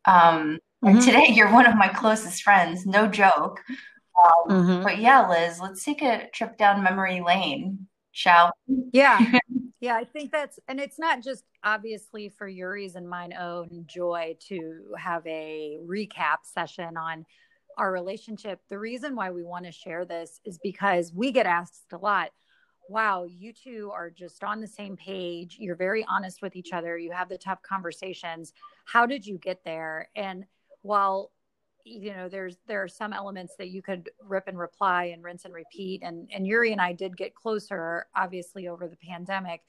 Um, 0.06 0.60
mm-hmm. 0.84 0.88
And 0.88 1.02
today 1.02 1.28
you're 1.30 1.52
one 1.52 1.66
of 1.66 1.76
my 1.76 1.88
closest 1.88 2.44
friends, 2.44 2.86
no 2.86 3.08
joke. 3.08 3.62
Um, 4.24 4.50
mm-hmm. 4.50 4.84
But 4.84 5.00
yeah, 5.00 5.28
Liz, 5.28 5.60
let's 5.60 5.84
take 5.84 6.02
a 6.02 6.28
trip 6.34 6.58
down 6.58 6.84
memory 6.84 7.22
lane, 7.22 7.88
shall 8.12 8.52
we? 8.68 8.84
Yeah. 8.94 9.40
yeah, 9.80 9.96
I 9.96 10.06
think 10.06 10.32
that's, 10.32 10.60
and 10.68 10.80
it's 10.80 11.00
not 11.00 11.24
just 11.24 11.44
obviously 11.64 12.30
for 12.30 12.48
Yuri's 12.48 12.96
and 12.96 13.08
mine 13.08 13.34
own 13.34 13.86
joy 13.86 14.36
to 14.48 14.96
have 14.98 15.26
a 15.28 15.78
recap 15.86 16.38
session 16.44 16.98
on 16.98 17.26
our 17.78 17.92
relationship. 17.92 18.60
The 18.70 18.80
reason 18.80 19.16
why 19.16 19.32
we 19.32 19.44
want 19.44 19.66
to 19.66 19.72
share 19.72 20.04
this 20.04 20.40
is 20.46 20.60
because 20.64 21.14
we 21.14 21.32
get 21.32 21.46
asked 21.46 21.94
a 21.94 21.98
lot 21.98 22.32
wow, 22.90 23.26
you 23.26 23.54
two 23.54 23.92
are 23.94 24.10
just 24.10 24.44
on 24.44 24.62
the 24.62 24.68
same 24.68 24.96
page. 24.96 25.58
You're 25.60 25.76
very 25.76 26.06
honest 26.10 26.42
with 26.42 26.56
each 26.56 26.74
other. 26.74 26.98
You 26.98 27.12
have 27.12 27.30
the 27.30 27.38
tough 27.38 27.62
conversations. 27.62 28.54
How 28.86 29.06
did 29.06 29.26
you 29.26 29.38
get 29.38 29.64
there? 29.64 30.10
And 30.16 30.46
while 30.82 31.32
you 31.84 32.14
know 32.14 32.28
there's 32.28 32.58
there 32.68 32.84
are 32.84 32.88
some 32.88 33.14
elements 33.14 33.54
that 33.58 33.70
you 33.70 33.82
could 33.82 34.10
rip 34.22 34.48
and 34.48 34.60
reply 34.60 35.06
and 35.06 35.24
rinse 35.24 35.46
and 35.46 35.54
repeat 35.54 36.02
and 36.04 36.30
and 36.34 36.46
Yuri 36.46 36.74
and 36.74 36.82
I 36.82 36.92
did 36.92 37.16
get 37.16 37.34
closer 37.34 38.08
obviously 38.14 38.68
over 38.68 38.90
the 38.90 38.98
pandemic 38.98 39.62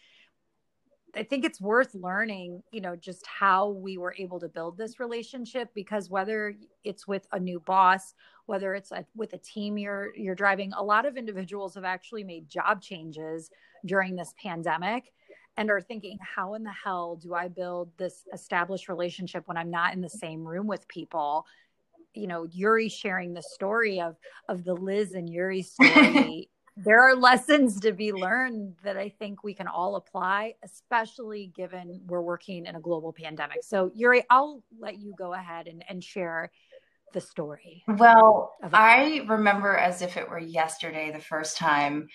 I 1.14 1.22
think 1.22 1.44
it's 1.44 1.60
worth 1.60 1.94
learning, 1.94 2.62
you 2.70 2.80
know, 2.80 2.94
just 2.94 3.26
how 3.26 3.70
we 3.70 3.96
were 3.98 4.14
able 4.18 4.40
to 4.40 4.48
build 4.48 4.76
this 4.76 5.00
relationship 5.00 5.70
because 5.74 6.10
whether 6.10 6.54
it's 6.84 7.08
with 7.08 7.26
a 7.32 7.40
new 7.40 7.60
boss, 7.60 8.14
whether 8.48 8.74
it's 8.74 8.92
a, 8.92 9.04
with 9.14 9.34
a 9.34 9.38
team 9.38 9.76
you're 9.76 10.16
you're 10.16 10.34
driving, 10.34 10.72
a 10.72 10.82
lot 10.82 11.04
of 11.04 11.16
individuals 11.16 11.74
have 11.74 11.84
actually 11.84 12.24
made 12.24 12.48
job 12.48 12.80
changes 12.80 13.50
during 13.84 14.16
this 14.16 14.32
pandemic 14.42 15.12
and 15.58 15.70
are 15.70 15.82
thinking, 15.82 16.18
how 16.22 16.54
in 16.54 16.62
the 16.62 16.72
hell 16.72 17.16
do 17.16 17.34
I 17.34 17.48
build 17.48 17.90
this 17.98 18.24
established 18.32 18.88
relationship 18.88 19.46
when 19.46 19.56
I'm 19.56 19.70
not 19.70 19.92
in 19.92 20.00
the 20.00 20.08
same 20.08 20.44
room 20.44 20.66
with 20.66 20.88
people? 20.88 21.44
You 22.14 22.26
know, 22.26 22.44
Yuri 22.50 22.88
sharing 22.88 23.34
the 23.34 23.42
story 23.42 24.00
of 24.00 24.16
of 24.48 24.64
the 24.64 24.74
Liz 24.74 25.12
and 25.12 25.28
Yuri 25.28 25.62
story 25.62 26.48
there 26.84 27.02
are 27.02 27.16
lessons 27.16 27.80
to 27.80 27.92
be 27.92 28.12
learned 28.12 28.76
that 28.84 28.96
I 28.96 29.08
think 29.08 29.42
we 29.42 29.52
can 29.52 29.66
all 29.66 29.96
apply, 29.96 30.54
especially 30.62 31.52
given 31.56 32.02
we're 32.06 32.20
working 32.20 32.66
in 32.66 32.76
a 32.76 32.80
global 32.80 33.12
pandemic. 33.12 33.58
So, 33.62 33.90
Yuri, 33.94 34.24
I'll 34.30 34.62
let 34.78 34.98
you 34.98 35.12
go 35.18 35.34
ahead 35.34 35.66
and, 35.66 35.84
and 35.88 36.02
share 36.02 36.52
the 37.12 37.20
story. 37.20 37.82
Well, 37.86 38.54
I 38.72 39.24
remember 39.28 39.76
as 39.76 40.02
if 40.02 40.16
it 40.16 40.28
were 40.28 40.38
yesterday 40.38 41.10
the 41.10 41.20
first 41.20 41.56
time 41.56 42.08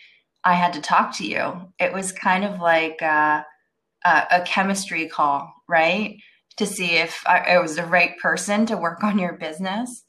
I 0.43 0.53
had 0.53 0.73
to 0.73 0.81
talk 0.81 1.15
to 1.17 1.27
you. 1.27 1.73
It 1.79 1.93
was 1.93 2.11
kind 2.11 2.43
of 2.43 2.59
like 2.59 3.01
a, 3.01 3.45
a, 4.05 4.23
a 4.31 4.41
chemistry 4.41 5.07
call, 5.07 5.53
right? 5.67 6.17
To 6.57 6.65
see 6.65 6.97
if 6.97 7.23
I, 7.25 7.39
I 7.39 7.59
was 7.59 7.75
the 7.75 7.85
right 7.85 8.17
person 8.19 8.65
to 8.67 8.77
work 8.77 9.03
on 9.03 9.17
your 9.17 9.33
business 9.33 10.03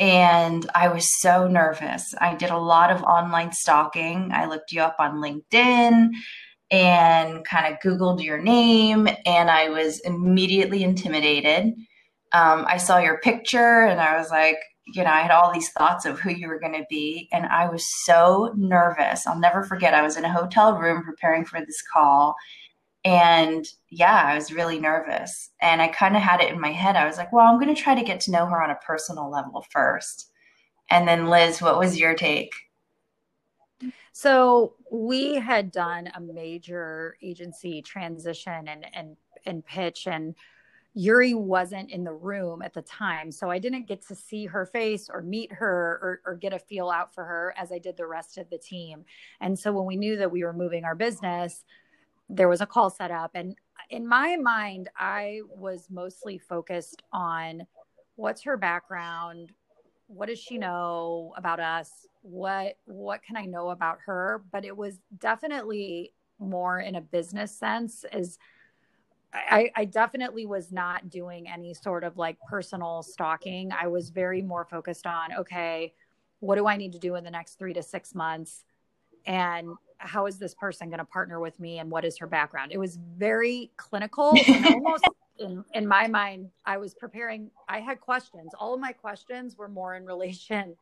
and 0.00 0.68
I 0.74 0.88
was 0.88 1.20
so 1.20 1.46
nervous. 1.46 2.14
I 2.18 2.34
did 2.34 2.50
a 2.50 2.58
lot 2.58 2.90
of 2.90 3.02
online 3.02 3.52
stalking. 3.52 4.30
I 4.32 4.46
looked 4.46 4.72
you 4.72 4.80
up 4.80 4.96
on 4.98 5.20
LinkedIn 5.20 6.08
and 6.70 7.44
kind 7.44 7.72
of 7.72 7.80
Googled 7.80 8.24
your 8.24 8.40
name, 8.40 9.08
and 9.26 9.50
I 9.50 9.68
was 9.68 10.00
immediately 10.00 10.82
intimidated. 10.84 11.74
Um, 12.32 12.64
I 12.66 12.76
saw 12.76 12.98
your 12.98 13.18
picture, 13.18 13.82
and 13.82 14.00
I 14.00 14.16
was 14.16 14.30
like, 14.30 14.58
you 14.86 15.04
know, 15.04 15.10
I 15.10 15.20
had 15.20 15.30
all 15.30 15.52
these 15.52 15.70
thoughts 15.70 16.04
of 16.04 16.18
who 16.18 16.30
you 16.30 16.48
were 16.48 16.58
going 16.58 16.74
to 16.74 16.86
be, 16.88 17.28
and 17.32 17.46
I 17.46 17.68
was 17.68 17.86
so 18.04 18.52
nervous. 18.56 19.26
I'll 19.26 19.38
never 19.38 19.62
forget. 19.62 19.94
I 19.94 20.02
was 20.02 20.16
in 20.16 20.24
a 20.24 20.32
hotel 20.32 20.76
room 20.76 21.02
preparing 21.04 21.44
for 21.44 21.60
this 21.60 21.82
call, 21.92 22.34
and 23.04 23.66
yeah, 23.88 24.22
I 24.26 24.34
was 24.34 24.52
really 24.52 24.78
nervous. 24.78 25.50
And 25.60 25.80
I 25.80 25.88
kind 25.88 26.16
of 26.16 26.22
had 26.22 26.40
it 26.40 26.52
in 26.52 26.60
my 26.60 26.72
head. 26.72 26.96
I 26.96 27.06
was 27.06 27.16
like, 27.16 27.32
well, 27.32 27.46
I'm 27.46 27.60
going 27.60 27.74
to 27.74 27.80
try 27.80 27.94
to 27.94 28.04
get 28.04 28.20
to 28.22 28.30
know 28.30 28.46
her 28.46 28.62
on 28.62 28.70
a 28.70 28.78
personal 28.86 29.30
level 29.30 29.64
first. 29.70 30.30
And 30.90 31.06
then, 31.06 31.28
Liz, 31.28 31.62
what 31.62 31.78
was 31.78 31.98
your 31.98 32.14
take? 32.14 32.52
So 34.12 34.74
we 34.90 35.36
had 35.36 35.70
done 35.70 36.10
a 36.14 36.20
major 36.20 37.16
agency 37.22 37.80
transition 37.80 38.68
and 38.68 38.84
and 38.92 39.16
and 39.46 39.64
pitch 39.64 40.06
and 40.06 40.34
Yuri 40.94 41.34
wasn't 41.34 41.90
in 41.90 42.02
the 42.02 42.12
room 42.12 42.62
at 42.62 42.74
the 42.74 42.82
time. 42.82 43.30
So 43.30 43.48
I 43.48 43.58
didn't 43.58 43.86
get 43.86 44.06
to 44.08 44.14
see 44.14 44.46
her 44.46 44.66
face 44.66 45.08
or 45.12 45.22
meet 45.22 45.52
her 45.52 45.98
or, 46.02 46.20
or, 46.26 46.34
get 46.34 46.52
a 46.52 46.58
feel 46.58 46.90
out 46.90 47.14
for 47.14 47.24
her 47.24 47.54
as 47.56 47.70
I 47.70 47.78
did 47.78 47.96
the 47.96 48.06
rest 48.06 48.38
of 48.38 48.50
the 48.50 48.58
team. 48.58 49.04
And 49.40 49.56
so 49.56 49.72
when 49.72 49.86
we 49.86 49.94
knew 49.94 50.16
that 50.16 50.32
we 50.32 50.42
were 50.42 50.52
moving 50.52 50.84
our 50.84 50.96
business, 50.96 51.62
there 52.30 52.48
was 52.48 52.60
a 52.60 52.66
call 52.66 52.88
set 52.88 53.10
up 53.10 53.32
and 53.34 53.56
in 53.90 54.06
my 54.06 54.36
mind 54.36 54.88
i 54.96 55.40
was 55.48 55.88
mostly 55.90 56.38
focused 56.38 57.02
on 57.12 57.66
what's 58.14 58.42
her 58.42 58.56
background 58.56 59.52
what 60.06 60.28
does 60.28 60.38
she 60.38 60.56
know 60.56 61.34
about 61.36 61.58
us 61.58 62.06
what 62.22 62.76
what 62.84 63.22
can 63.22 63.36
i 63.36 63.44
know 63.44 63.70
about 63.70 63.98
her 64.04 64.44
but 64.52 64.64
it 64.64 64.76
was 64.76 65.00
definitely 65.18 66.12
more 66.38 66.78
in 66.78 66.94
a 66.94 67.00
business 67.00 67.56
sense 67.56 68.04
as 68.12 68.38
I, 69.32 69.70
I 69.76 69.84
definitely 69.84 70.44
was 70.46 70.72
not 70.72 71.08
doing 71.08 71.48
any 71.48 71.72
sort 71.74 72.02
of 72.02 72.16
like 72.16 72.36
personal 72.48 73.02
stalking. 73.02 73.70
I 73.72 73.86
was 73.86 74.10
very 74.10 74.42
more 74.42 74.64
focused 74.64 75.06
on 75.06 75.32
okay 75.38 75.92
what 76.40 76.56
do 76.56 76.66
i 76.66 76.76
need 76.76 76.92
to 76.92 76.98
do 76.98 77.14
in 77.14 77.24
the 77.24 77.30
next 77.30 77.58
three 77.58 77.72
to 77.74 77.82
six 77.82 78.14
months? 78.14 78.64
And 79.26 79.68
how 79.98 80.26
is 80.26 80.38
this 80.38 80.54
person 80.54 80.88
going 80.88 80.98
to 80.98 81.04
partner 81.04 81.38
with 81.38 81.60
me 81.60 81.78
and 81.78 81.90
what 81.90 82.06
is 82.06 82.16
her 82.18 82.26
background? 82.26 82.72
It 82.72 82.78
was 82.78 82.98
very 83.18 83.70
clinical 83.76 84.34
and 84.48 84.66
almost 84.74 85.04
in, 85.38 85.64
in 85.72 85.86
my 85.86 86.06
mind 86.06 86.50
i 86.66 86.76
was 86.76 86.94
preparing 86.94 87.50
i 87.68 87.78
had 87.78 88.00
questions. 88.00 88.52
All 88.58 88.74
of 88.74 88.80
my 88.80 88.92
questions 88.92 89.56
were 89.56 89.68
more 89.68 89.94
in 89.94 90.04
relation 90.04 90.76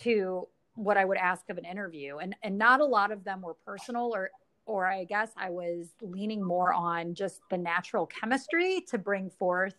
to 0.00 0.48
what 0.74 0.96
i 0.96 1.04
would 1.04 1.18
ask 1.18 1.48
of 1.48 1.56
an 1.56 1.64
interview. 1.64 2.18
And 2.18 2.34
and 2.42 2.58
not 2.58 2.80
a 2.80 2.84
lot 2.84 3.12
of 3.12 3.24
them 3.24 3.42
were 3.42 3.54
personal 3.54 4.10
or 4.14 4.30
or 4.66 4.86
i 4.86 5.04
guess 5.04 5.30
i 5.36 5.50
was 5.50 5.88
leaning 6.00 6.42
more 6.42 6.72
on 6.72 7.14
just 7.14 7.40
the 7.50 7.58
natural 7.58 8.06
chemistry 8.06 8.82
to 8.88 8.98
bring 8.98 9.30
forth 9.30 9.74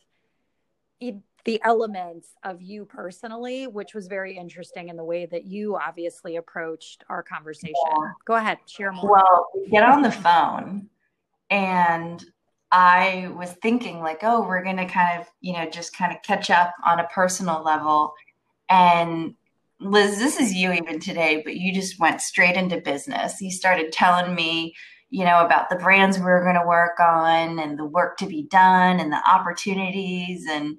the 1.46 1.62
elements 1.64 2.30
of 2.44 2.62
you 2.62 2.86
personally, 2.86 3.68
which 3.68 3.94
was 3.94 4.08
very 4.08 4.36
interesting 4.36 4.90
in 4.90 4.98
the 4.98 5.04
way 5.04 5.28
that 5.28 5.46
you 5.46 5.78
obviously 5.78 6.36
approached 6.36 7.04
our 7.08 7.22
conversation. 7.22 7.76
Yeah. 7.98 8.12
Go 8.26 8.36
ahead, 8.36 8.58
share 8.66 8.92
more. 8.92 9.12
Well, 9.12 9.48
we 9.56 9.70
get 9.70 9.84
on 9.84 10.02
the 10.02 10.12
phone 10.12 10.90
and 11.52 12.26
I 12.72 13.32
was 13.38 13.54
thinking 13.62 14.00
like, 14.00 14.20
oh, 14.24 14.42
we're 14.42 14.64
going 14.64 14.78
to 14.78 14.88
kind 14.88 15.22
of, 15.22 15.28
you 15.40 15.54
know, 15.54 15.70
just 15.70 15.96
kind 15.96 16.12
of 16.12 16.22
catch 16.24 16.50
up 16.50 16.74
on 16.86 17.00
a 17.00 17.08
personal 17.08 17.64
level. 17.64 18.16
And 18.70 19.36
Liz, 19.80 20.20
this 20.20 20.40
is 20.40 20.54
you 20.54 20.72
even 20.72 21.00
today, 21.00 21.42
but 21.44 21.56
you 21.56 21.74
just 21.74 22.00
went 22.00 22.22
straight 22.22 22.56
into 22.56 22.80
business. 22.82 23.42
You 23.42 23.52
started 23.52 23.92
telling 23.92 24.34
me, 24.34 24.74
you 25.10 25.26
know, 25.26 25.46
about 25.46 25.70
the 25.70 25.76
brands 25.76 26.18
we 26.18 26.24
were 26.24 26.44
going 26.44 26.56
to 26.56 26.68
work 26.68 27.00
on 27.00 27.60
and 27.60 27.78
the 27.78 27.86
work 27.86 28.18
to 28.18 28.26
be 28.26 28.44
done 28.44 29.00
and 29.00 29.12
the 29.12 29.30
opportunities 29.30 30.46
and 30.50 30.78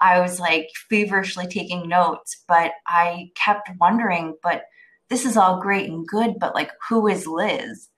I 0.00 0.20
was 0.20 0.40
like 0.40 0.68
feverishly 0.88 1.46
taking 1.46 1.88
notes, 1.88 2.42
but 2.48 2.72
I 2.86 3.30
kept 3.36 3.70
wondering, 3.78 4.36
but 4.42 4.64
this 5.10 5.24
is 5.24 5.36
all 5.36 5.60
great 5.60 5.90
and 5.90 6.06
good, 6.06 6.38
but 6.40 6.54
like, 6.54 6.70
who 6.88 7.06
is 7.06 7.26
Liz? 7.26 7.88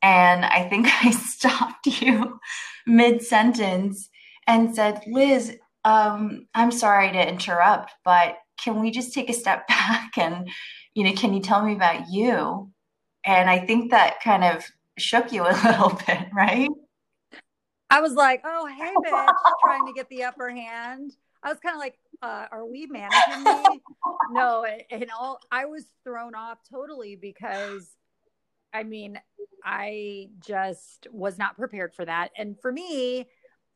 And 0.00 0.44
I 0.44 0.68
think 0.68 0.86
I 1.04 1.10
stopped 1.10 1.86
you 1.86 2.40
mid 2.86 3.22
sentence 3.22 4.08
and 4.46 4.74
said, 4.74 5.02
Liz, 5.06 5.56
um, 5.84 6.46
I'm 6.54 6.70
sorry 6.70 7.12
to 7.12 7.28
interrupt, 7.28 7.92
but 8.04 8.36
can 8.62 8.80
we 8.80 8.90
just 8.90 9.12
take 9.12 9.28
a 9.30 9.34
step 9.34 9.66
back 9.68 10.16
and, 10.16 10.48
you 10.94 11.04
know, 11.04 11.12
can 11.12 11.32
you 11.32 11.40
tell 11.40 11.64
me 11.64 11.74
about 11.74 12.10
you? 12.10 12.70
And 13.24 13.48
I 13.48 13.60
think 13.60 13.90
that 13.90 14.20
kind 14.22 14.44
of 14.44 14.64
shook 14.98 15.32
you 15.32 15.42
a 15.42 15.54
little 15.64 15.98
bit, 16.06 16.28
right? 16.32 16.70
I 17.90 18.00
was 18.00 18.14
like, 18.14 18.42
oh, 18.44 18.66
hey, 18.66 18.92
bitch, 19.10 19.32
trying 19.62 19.86
to 19.86 19.92
get 19.94 20.08
the 20.08 20.24
upper 20.24 20.50
hand. 20.50 21.12
I 21.42 21.48
was 21.48 21.58
kind 21.58 21.74
of 21.74 21.80
like, 21.80 21.98
uh, 22.22 22.46
are 22.52 22.64
we 22.64 22.86
managing 22.86 23.42
me? 23.42 23.80
no, 24.30 24.64
and 24.90 25.06
all 25.18 25.40
I 25.50 25.64
was 25.64 25.84
thrown 26.04 26.36
off 26.36 26.58
totally 26.70 27.16
because 27.16 27.90
I 28.72 28.84
mean, 28.84 29.20
I 29.64 30.28
just 30.40 31.06
was 31.10 31.38
not 31.38 31.56
prepared 31.56 31.94
for 31.94 32.04
that. 32.04 32.30
And 32.36 32.58
for 32.58 32.72
me, 32.72 33.28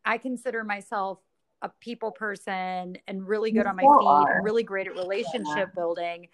I 0.05 0.19
consider 0.19 0.65
myself 0.65 1.19
a 1.67 1.73
people 1.81 2.11
person 2.11 2.97
and 3.07 3.27
really 3.27 3.51
good 3.51 3.67
on 3.67 3.77
my 3.77 3.83
feet 3.83 4.35
and 4.35 4.45
really 4.45 4.63
great 4.63 4.87
at 4.87 4.95
relationship 4.95 5.57
yeah. 5.57 5.65
building. 5.75 6.29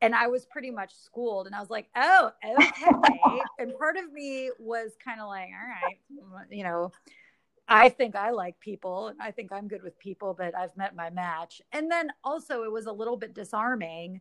And 0.00 0.14
I 0.14 0.26
was 0.26 0.44
pretty 0.44 0.70
much 0.70 0.92
schooled 0.94 1.46
and 1.46 1.54
I 1.54 1.60
was 1.60 1.70
like, 1.70 1.88
oh, 1.96 2.30
okay. 2.44 3.40
and 3.58 3.76
part 3.78 3.96
of 3.96 4.12
me 4.12 4.50
was 4.58 4.92
kind 5.02 5.20
of 5.20 5.28
like, 5.28 5.48
all 5.48 6.36
right, 6.36 6.46
you 6.50 6.62
know, 6.62 6.92
I 7.66 7.88
think 7.88 8.14
I 8.14 8.30
like 8.30 8.60
people 8.60 9.08
and 9.08 9.20
I 9.20 9.30
think 9.30 9.50
I'm 9.50 9.68
good 9.68 9.82
with 9.82 9.98
people, 9.98 10.34
but 10.36 10.54
I've 10.54 10.76
met 10.76 10.94
my 10.94 11.08
match. 11.10 11.62
And 11.72 11.90
then 11.90 12.10
also, 12.22 12.64
it 12.64 12.72
was 12.72 12.86
a 12.86 12.92
little 12.92 13.16
bit 13.16 13.34
disarming 13.34 14.20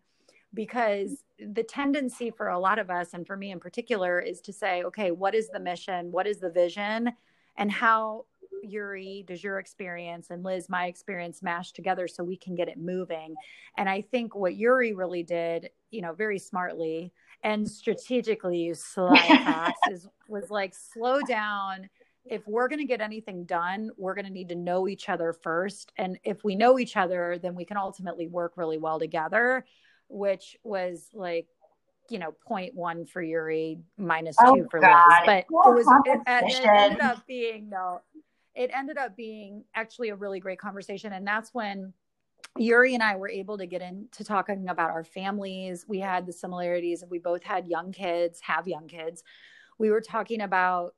because 0.54 1.24
the 1.40 1.64
tendency 1.64 2.30
for 2.30 2.50
a 2.50 2.60
lot 2.60 2.80
of 2.80 2.90
us, 2.90 3.14
and 3.14 3.26
for 3.26 3.36
me 3.36 3.52
in 3.52 3.60
particular, 3.60 4.20
is 4.20 4.40
to 4.42 4.54
say, 4.54 4.84
okay, 4.84 5.12
what 5.12 5.36
is 5.36 5.50
the 5.50 5.60
mission? 5.60 6.12
What 6.12 6.28
is 6.28 6.40
the 6.40 6.50
vision? 6.50 7.12
And 7.58 7.72
how, 7.72 8.26
Yuri, 8.64 9.24
does 9.28 9.44
your 9.44 9.60
experience 9.60 10.30
and 10.30 10.44
Liz, 10.44 10.70
my 10.70 10.86
experience 10.86 11.42
mash 11.42 11.72
together 11.72 12.08
so 12.08 12.24
we 12.24 12.38
can 12.38 12.56
get 12.56 12.68
it 12.68 12.78
moving? 12.78 13.36
And 13.78 13.90
I 13.90 14.02
think 14.02 14.36
what 14.36 14.56
Yuri 14.56 14.94
really 14.94 15.24
did, 15.24 15.70
you 15.92 16.02
know, 16.02 16.14
very 16.14 16.40
smartly 16.40 17.12
and 17.44 17.70
strategically 17.70 18.58
used 18.58 18.84
sly 18.84 19.18
hacks 19.18 19.80
is 19.92 20.08
was 20.28 20.50
like 20.50 20.74
slow 20.74 21.22
down 21.22 21.90
if 22.26 22.48
we're 22.48 22.68
going 22.68 22.80
to 22.80 22.86
get 22.86 23.02
anything 23.02 23.44
done, 23.46 23.92
we're 23.98 24.14
going 24.14 24.26
to 24.26 24.32
need 24.32 24.50
to 24.50 24.56
know 24.56 24.88
each 24.88 25.10
other 25.10 25.34
first. 25.34 25.92
And 25.98 26.18
if 26.24 26.44
we 26.44 26.56
know 26.56 26.80
each 26.80 26.96
other, 26.96 27.38
then 27.42 27.56
we 27.56 27.66
can 27.66 27.78
ultimately 27.78 28.28
work 28.28 28.54
really 28.56 28.78
well 28.78 29.00
together, 29.00 29.66
which 30.08 30.58
was 30.64 31.10
like, 31.14 31.48
you 32.10 32.20
know, 32.20 32.34
point 32.46 32.76
one 32.76 33.06
for 33.06 33.22
Yuri, 33.22 33.80
minus 33.98 34.36
oh, 34.42 34.56
two 34.56 34.68
for 34.70 34.80
God. 34.80 35.06
Liz. 35.10 35.26
But 35.26 35.40
it 35.40 35.46
was, 35.50 35.88
it, 36.06 36.22
it 36.28 36.66
ended 36.66 37.02
up 37.02 37.26
being, 37.28 37.70
no, 37.70 38.02
it 38.56 38.72
ended 38.74 38.98
up 38.98 39.16
being 39.16 39.64
actually 39.76 40.10
a 40.10 40.16
really 40.16 40.40
great 40.40 40.60
conversation. 40.60 41.14
And 41.14 41.26
that's 41.26 41.54
when 41.54 41.94
Yuri 42.58 42.94
and 42.94 43.02
I 43.02 43.16
were 43.16 43.30
able 43.30 43.58
to 43.58 43.66
get 43.66 43.82
into 43.82 44.24
talking 44.24 44.70
about 44.70 44.92
our 44.92 45.04
families. 45.04 45.86
We 45.88 46.00
had 46.00 46.26
the 46.26 46.34
similarities. 46.34 47.04
We 47.10 47.20
both 47.20 47.44
had 47.44 47.68
young 47.68 47.92
kids, 47.92 48.40
have 48.42 48.68
young 48.68 48.88
kids. 48.88 49.24
We 49.80 49.90
were 49.90 50.02
talking 50.02 50.42
about 50.42 50.94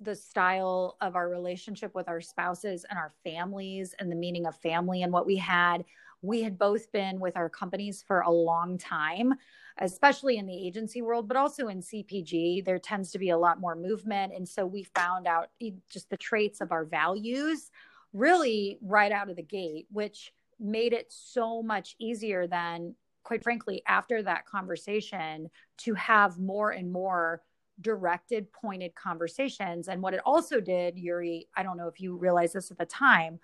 the 0.00 0.14
style 0.14 0.96
of 1.00 1.16
our 1.16 1.28
relationship 1.28 1.94
with 1.94 2.08
our 2.08 2.20
spouses 2.20 2.86
and 2.88 2.98
our 2.98 3.10
families 3.24 3.94
and 3.98 4.10
the 4.10 4.16
meaning 4.16 4.46
of 4.46 4.56
family 4.56 5.02
and 5.02 5.12
what 5.12 5.26
we 5.26 5.36
had. 5.36 5.84
We 6.22 6.42
had 6.42 6.58
both 6.58 6.90
been 6.92 7.20
with 7.20 7.36
our 7.36 7.48
companies 7.48 8.02
for 8.06 8.20
a 8.20 8.30
long 8.30 8.78
time, 8.78 9.34
especially 9.78 10.36
in 10.36 10.46
the 10.46 10.66
agency 10.66 11.02
world, 11.02 11.28
but 11.28 11.36
also 11.36 11.68
in 11.68 11.80
CPG. 11.80 12.64
There 12.64 12.78
tends 12.78 13.12
to 13.12 13.18
be 13.18 13.30
a 13.30 13.38
lot 13.38 13.60
more 13.60 13.76
movement. 13.76 14.32
And 14.34 14.48
so 14.48 14.66
we 14.66 14.82
found 14.82 15.26
out 15.26 15.50
just 15.88 16.10
the 16.10 16.16
traits 16.16 16.60
of 16.60 16.72
our 16.72 16.84
values 16.84 17.70
really 18.12 18.78
right 18.82 19.12
out 19.12 19.30
of 19.30 19.36
the 19.36 19.42
gate, 19.42 19.86
which 19.92 20.32
made 20.58 20.92
it 20.92 21.06
so 21.12 21.62
much 21.62 21.94
easier 22.00 22.48
than, 22.48 22.96
quite 23.22 23.44
frankly, 23.44 23.82
after 23.86 24.22
that 24.22 24.46
conversation 24.46 25.48
to 25.76 25.94
have 25.94 26.38
more 26.38 26.70
and 26.70 26.90
more 26.90 27.42
directed, 27.80 28.52
pointed 28.52 28.92
conversations. 28.96 29.86
And 29.86 30.02
what 30.02 30.14
it 30.14 30.20
also 30.26 30.58
did, 30.58 30.98
Yuri, 30.98 31.46
I 31.56 31.62
don't 31.62 31.76
know 31.76 31.86
if 31.86 32.00
you 32.00 32.16
realized 32.16 32.54
this 32.54 32.72
at 32.72 32.78
the 32.78 32.86
time, 32.86 33.38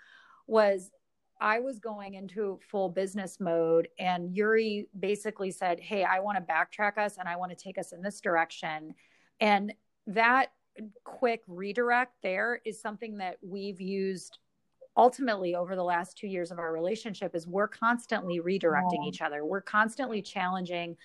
was 0.48 0.90
I 1.40 1.60
was 1.60 1.78
going 1.78 2.14
into 2.14 2.58
full 2.70 2.88
business 2.88 3.38
mode, 3.40 3.88
and 3.98 4.34
Yuri 4.34 4.88
basically 4.98 5.50
said, 5.50 5.80
Hey, 5.80 6.04
I 6.04 6.20
want 6.20 6.38
to 6.38 6.52
backtrack 6.52 6.98
us 6.98 7.18
and 7.18 7.28
I 7.28 7.36
want 7.36 7.50
to 7.50 7.56
take 7.56 7.78
us 7.78 7.92
in 7.92 8.02
this 8.02 8.20
direction. 8.20 8.94
And 9.40 9.72
that 10.06 10.52
quick 11.04 11.42
redirect 11.46 12.14
there 12.22 12.60
is 12.64 12.80
something 12.80 13.18
that 13.18 13.38
we've 13.42 13.80
used 13.80 14.38
ultimately 14.96 15.54
over 15.54 15.74
the 15.74 15.84
last 15.84 16.16
two 16.16 16.26
years 16.26 16.50
of 16.50 16.58
our 16.58 16.72
relationship 16.72 17.34
is 17.34 17.46
we're 17.46 17.68
constantly 17.68 18.40
redirecting 18.40 19.06
each 19.06 19.20
other. 19.20 19.44
We're 19.44 19.60
constantly 19.60 20.22
challenging 20.22 20.96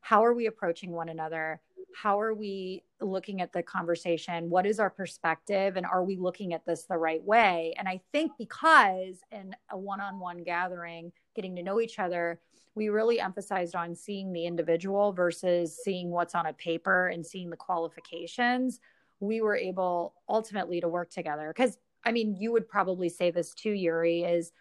how 0.00 0.24
are 0.24 0.34
we 0.34 0.46
approaching 0.46 0.92
one 0.92 1.08
another 1.08 1.60
how 1.94 2.20
are 2.20 2.34
we 2.34 2.84
looking 3.00 3.40
at 3.40 3.52
the 3.52 3.62
conversation? 3.62 4.50
What 4.50 4.66
is 4.66 4.78
our 4.78 4.90
perspective? 4.90 5.76
And 5.76 5.86
are 5.86 6.04
we 6.04 6.16
looking 6.16 6.54
at 6.54 6.64
this 6.66 6.84
the 6.84 6.96
right 6.96 7.22
way? 7.22 7.74
And 7.78 7.88
i 7.88 8.00
think 8.12 8.32
because 8.38 9.20
in 9.30 9.54
a 9.70 9.78
one-on-one 9.78 10.42
gathering 10.44 11.12
getting 11.34 11.56
to 11.56 11.62
know 11.62 11.80
each 11.80 11.98
other 11.98 12.40
we 12.74 12.88
really 12.88 13.20
emphasized 13.20 13.74
on 13.74 13.94
seeing 13.94 14.32
the 14.32 14.46
individual 14.46 15.12
versus 15.12 15.78
seeing 15.82 16.10
what's 16.10 16.34
on 16.34 16.46
a 16.46 16.52
paper 16.52 17.08
and 17.08 17.26
seeing 17.26 17.50
the 17.50 17.56
qualifications. 17.56 18.80
We 19.18 19.40
were 19.40 19.56
able 19.56 20.14
ultimately 20.28 20.80
to 20.80 20.88
work 20.88 21.10
together. 21.10 21.52
Because 21.54 21.78
i 22.04 22.12
mean 22.12 22.34
you 22.34 22.52
would 22.52 22.66
probably 22.68 23.10
say 23.10 23.30
this 23.30 23.52
too 23.52 23.72
yuri 23.72 24.22
is 24.22 24.52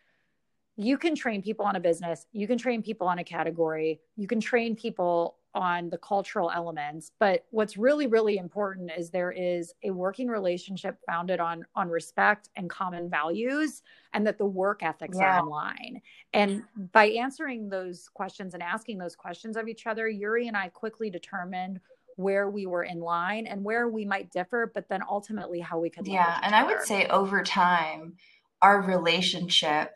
you 0.76 0.98
can 0.98 1.16
train 1.16 1.42
people 1.42 1.66
on 1.66 1.76
a 1.76 1.80
business, 1.80 2.26
you 2.32 2.48
can 2.48 2.58
train 2.58 2.82
people 2.82 3.08
on 3.08 3.20
a 3.20 3.24
category, 3.24 4.00
you 4.16 4.28
can 4.28 4.40
train 4.40 4.76
people 4.76 5.36
on 5.56 5.90
the 5.90 5.98
cultural 5.98 6.52
elements, 6.52 7.12
but 7.20 7.46
what's 7.52 7.78
really 7.78 8.08
really 8.08 8.38
important 8.38 8.92
is 8.96 9.10
there 9.10 9.32
is 9.32 9.74
a 9.84 9.92
working 9.92 10.28
relationship 10.28 10.98
founded 11.06 11.40
on 11.40 11.66
on 11.76 11.90
respect 11.90 12.50
and 12.56 12.70
common 12.70 13.10
values 13.10 13.82
and 14.14 14.26
that 14.26 14.38
the 14.38 14.46
work 14.46 14.84
ethics 14.84 15.18
yeah. 15.20 15.38
are 15.38 15.40
in 15.40 15.50
line. 15.50 16.02
And 16.34 16.64
by 16.92 17.08
answering 17.08 17.70
those 17.70 18.10
questions 18.14 18.54
and 18.54 18.64
asking 18.64 18.98
those 18.98 19.16
questions 19.16 19.58
of 19.58 19.68
each 19.68 19.88
other, 19.88 20.08
Yuri 20.08 20.48
and 20.48 20.58
I 20.58 20.70
quickly 20.70 21.10
determined 21.10 21.80
where 22.16 22.50
we 22.50 22.66
were 22.66 22.84
in 22.84 23.00
line 23.00 23.48
and 23.48 23.64
where 23.64 23.88
we 23.88 24.04
might 24.04 24.30
differ, 24.30 24.70
but 24.74 24.90
then 24.90 25.02
ultimately 25.10 25.62
how 25.62 25.80
we 25.80 25.90
could. 25.90 26.06
Yeah. 26.06 26.38
And 26.44 26.54
I 26.54 26.64
would 26.64 26.82
say 26.82 27.08
over 27.08 27.44
time, 27.44 28.16
our 28.62 28.82
relationship 28.82 29.92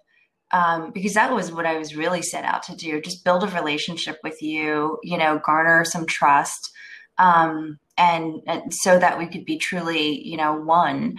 um, 0.53 0.91
because 0.93 1.15
that 1.15 1.33
was 1.33 1.51
what 1.51 1.65
I 1.65 1.77
was 1.77 1.95
really 1.95 2.21
set 2.21 2.45
out 2.45 2.63
to 2.63 2.75
do 2.75 3.01
just 3.01 3.25
build 3.25 3.43
a 3.43 3.47
relationship 3.47 4.19
with 4.23 4.41
you, 4.41 4.99
you 5.03 5.17
know, 5.17 5.41
garner 5.43 5.83
some 5.83 6.05
trust, 6.05 6.71
um, 7.17 7.79
and, 7.97 8.41
and 8.47 8.73
so 8.73 8.97
that 8.99 9.17
we 9.17 9.27
could 9.27 9.45
be 9.45 9.57
truly, 9.57 10.25
you 10.25 10.37
know, 10.37 10.53
one. 10.53 11.17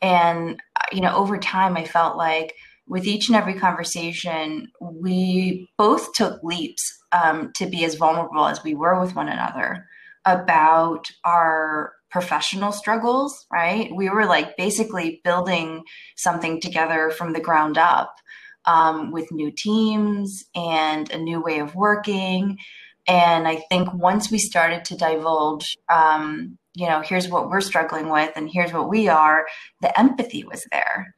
And, 0.00 0.60
you 0.92 1.00
know, 1.00 1.14
over 1.14 1.36
time, 1.38 1.76
I 1.76 1.84
felt 1.84 2.16
like 2.16 2.54
with 2.86 3.06
each 3.06 3.28
and 3.28 3.36
every 3.36 3.54
conversation, 3.54 4.68
we 4.80 5.68
both 5.76 6.12
took 6.12 6.42
leaps 6.42 6.96
um, 7.12 7.50
to 7.56 7.66
be 7.66 7.84
as 7.84 7.96
vulnerable 7.96 8.46
as 8.46 8.62
we 8.62 8.74
were 8.74 9.00
with 9.00 9.16
one 9.16 9.28
another 9.28 9.86
about 10.24 11.06
our 11.24 11.92
professional 12.10 12.72
struggles, 12.72 13.46
right? 13.52 13.90
We 13.94 14.10
were 14.10 14.26
like 14.26 14.56
basically 14.56 15.20
building 15.24 15.84
something 16.16 16.60
together 16.60 17.10
from 17.10 17.32
the 17.32 17.40
ground 17.40 17.78
up 17.78 18.14
um, 18.66 19.10
with 19.12 19.30
new 19.32 19.50
teams 19.50 20.44
and 20.54 21.10
a 21.10 21.18
new 21.18 21.40
way 21.40 21.60
of 21.60 21.74
working. 21.74 22.58
And 23.06 23.46
I 23.46 23.56
think 23.68 23.92
once 23.94 24.30
we 24.30 24.38
started 24.38 24.84
to 24.86 24.96
divulge, 24.96 25.76
um, 25.88 26.58
you 26.74 26.88
know, 26.88 27.00
here's 27.00 27.28
what 27.28 27.48
we're 27.48 27.60
struggling 27.60 28.10
with 28.10 28.32
and 28.36 28.50
here's 28.52 28.72
what 28.72 28.88
we 28.88 29.08
are, 29.08 29.46
the 29.80 29.98
empathy 29.98 30.44
was 30.44 30.66
there. 30.72 31.14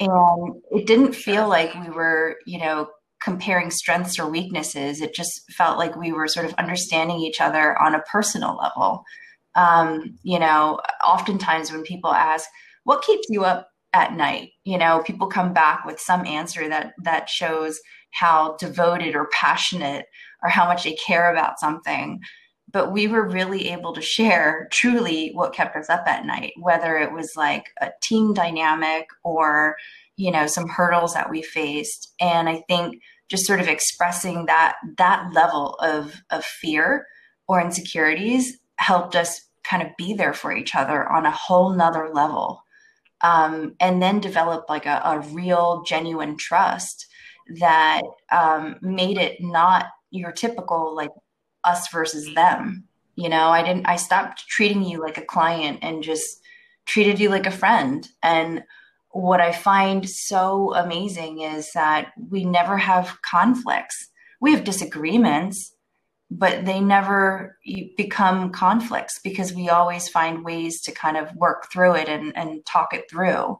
And 0.00 0.62
it 0.70 0.86
didn't 0.86 1.12
feel 1.12 1.48
like 1.48 1.74
we 1.74 1.90
were, 1.90 2.36
you 2.46 2.58
know, 2.58 2.88
comparing 3.20 3.70
strengths 3.70 4.18
or 4.18 4.28
weaknesses. 4.28 5.00
It 5.00 5.14
just 5.14 5.42
felt 5.52 5.78
like 5.78 5.96
we 5.96 6.12
were 6.12 6.28
sort 6.28 6.46
of 6.46 6.54
understanding 6.54 7.18
each 7.18 7.40
other 7.40 7.80
on 7.80 7.94
a 7.94 8.02
personal 8.02 8.56
level. 8.56 9.04
Um, 9.54 10.16
you 10.22 10.38
know, 10.38 10.80
oftentimes 11.04 11.72
when 11.72 11.82
people 11.82 12.12
ask, 12.12 12.48
what 12.84 13.02
keeps 13.02 13.26
you 13.28 13.44
up 13.44 13.67
at 13.92 14.14
night. 14.14 14.50
You 14.64 14.78
know 14.78 15.02
people 15.04 15.26
come 15.26 15.52
back 15.52 15.84
with 15.84 16.00
some 16.00 16.26
answer 16.26 16.68
that 16.68 16.94
that 17.02 17.28
shows 17.28 17.80
how 18.12 18.56
devoted 18.58 19.14
or 19.14 19.28
passionate 19.32 20.06
or 20.42 20.48
how 20.48 20.66
much 20.66 20.84
they 20.84 20.94
care 20.94 21.30
about 21.30 21.60
something. 21.60 22.20
But 22.70 22.92
we 22.92 23.06
were 23.06 23.26
really 23.26 23.70
able 23.70 23.94
to 23.94 24.02
share 24.02 24.68
truly 24.72 25.30
what 25.32 25.54
kept 25.54 25.76
us 25.76 25.88
up 25.88 26.06
at 26.06 26.26
night 26.26 26.52
whether 26.58 26.96
it 26.98 27.12
was 27.12 27.32
like 27.36 27.66
a 27.80 27.90
team 28.02 28.34
dynamic 28.34 29.08
or 29.24 29.76
you 30.16 30.30
know 30.30 30.46
some 30.46 30.68
hurdles 30.68 31.14
that 31.14 31.30
we 31.30 31.42
faced. 31.42 32.12
And 32.20 32.48
i 32.48 32.62
think 32.68 33.02
just 33.28 33.46
sort 33.46 33.60
of 33.60 33.68
expressing 33.68 34.46
that 34.46 34.76
that 34.96 35.32
level 35.32 35.74
of 35.80 36.22
of 36.30 36.44
fear 36.44 37.06
or 37.46 37.60
insecurities 37.60 38.58
helped 38.76 39.16
us 39.16 39.40
kind 39.64 39.82
of 39.82 39.88
be 39.96 40.14
there 40.14 40.32
for 40.32 40.54
each 40.54 40.74
other 40.74 41.08
on 41.10 41.26
a 41.26 41.30
whole 41.30 41.70
nother 41.70 42.08
level 42.12 42.62
um, 43.22 43.74
and 43.80 44.00
then 44.00 44.20
develop 44.20 44.66
like 44.68 44.86
a, 44.86 45.00
a 45.04 45.20
real 45.30 45.82
genuine 45.86 46.36
trust 46.36 47.06
that 47.60 48.02
um, 48.30 48.76
made 48.80 49.18
it 49.18 49.40
not 49.40 49.86
your 50.10 50.32
typical 50.32 50.94
like 50.94 51.10
us 51.64 51.88
versus 51.90 52.34
them. 52.34 52.84
You 53.16 53.28
know 53.28 53.48
i 53.48 53.62
didn't 53.62 53.86
i 53.86 53.96
stopped 53.96 54.46
treating 54.46 54.84
you 54.84 55.00
like 55.00 55.18
a 55.18 55.24
client 55.24 55.80
and 55.82 56.04
just 56.04 56.40
treated 56.86 57.18
you 57.18 57.30
like 57.30 57.46
a 57.46 57.50
friend. 57.50 58.08
And 58.22 58.62
what 59.10 59.40
i 59.40 59.50
find 59.52 60.08
so 60.08 60.74
amazing 60.74 61.40
is 61.40 61.72
that 61.72 62.12
we 62.30 62.44
never 62.44 62.76
have 62.76 63.20
conflicts. 63.22 64.08
We 64.40 64.52
have 64.52 64.62
disagreements 64.62 65.74
but 66.30 66.66
they 66.66 66.80
never 66.80 67.56
become 67.96 68.50
conflicts 68.50 69.18
because 69.18 69.54
we 69.54 69.68
always 69.68 70.08
find 70.08 70.44
ways 70.44 70.80
to 70.82 70.92
kind 70.92 71.16
of 71.16 71.34
work 71.34 71.70
through 71.72 71.94
it 71.94 72.08
and, 72.08 72.36
and 72.36 72.64
talk 72.66 72.92
it 72.92 73.08
through. 73.10 73.58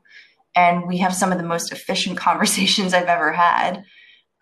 And 0.54 0.87
we 0.87 0.98
have 0.98 1.14
some 1.14 1.33
of 1.33 1.38
the 1.38 1.44
most 1.44 1.72
efficient 1.72 2.18
conversations 2.28 2.92
I've 2.92 3.07
ever 3.07 3.33
had. 3.33 3.85